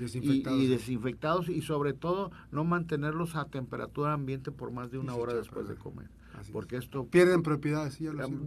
desinfectados. 0.67 1.49
y, 1.49 1.61
sobre 1.61 1.93
todo 1.93 2.31
no 2.51 2.63
mantenerlos 2.63 3.35
a 3.35 3.45
temperatura 3.45 4.13
ambiente 4.13 4.51
por 4.51 4.71
más 4.71 4.91
de 4.91 4.99
una 4.99 5.15
hora 5.15 5.33
después 5.33 5.67
de 5.67 5.75
comer. 5.75 6.09
porque 6.51 6.77
esto 6.77 7.05
pierden 7.05 7.41
propiedades. 7.43 7.97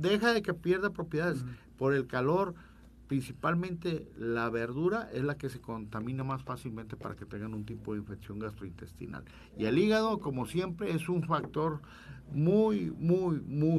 deja 0.00 0.32
de 0.32 0.42
que 0.42 0.54
pierda 0.54 0.90
propiedades 0.90 1.44
por 1.76 1.94
el 1.94 2.06
calor. 2.06 2.54
Principalmente 3.08 4.10
la 4.18 4.50
verdura 4.50 5.08
es 5.12 5.22
la 5.22 5.36
que 5.36 5.48
se 5.48 5.60
contamina 5.60 6.24
más 6.24 6.42
fácilmente 6.42 6.96
para 6.96 7.14
que 7.14 7.24
tengan 7.24 7.54
un 7.54 7.64
tipo 7.64 7.92
de 7.92 8.00
infección 8.00 8.40
gastrointestinal. 8.40 9.24
Y 9.56 9.66
el 9.66 9.78
hígado, 9.78 10.18
como 10.18 10.44
siempre, 10.46 10.90
es 10.92 11.08
un 11.08 11.22
factor 11.22 11.80
muy, 12.32 12.90
muy, 12.90 13.40
muy 13.42 13.78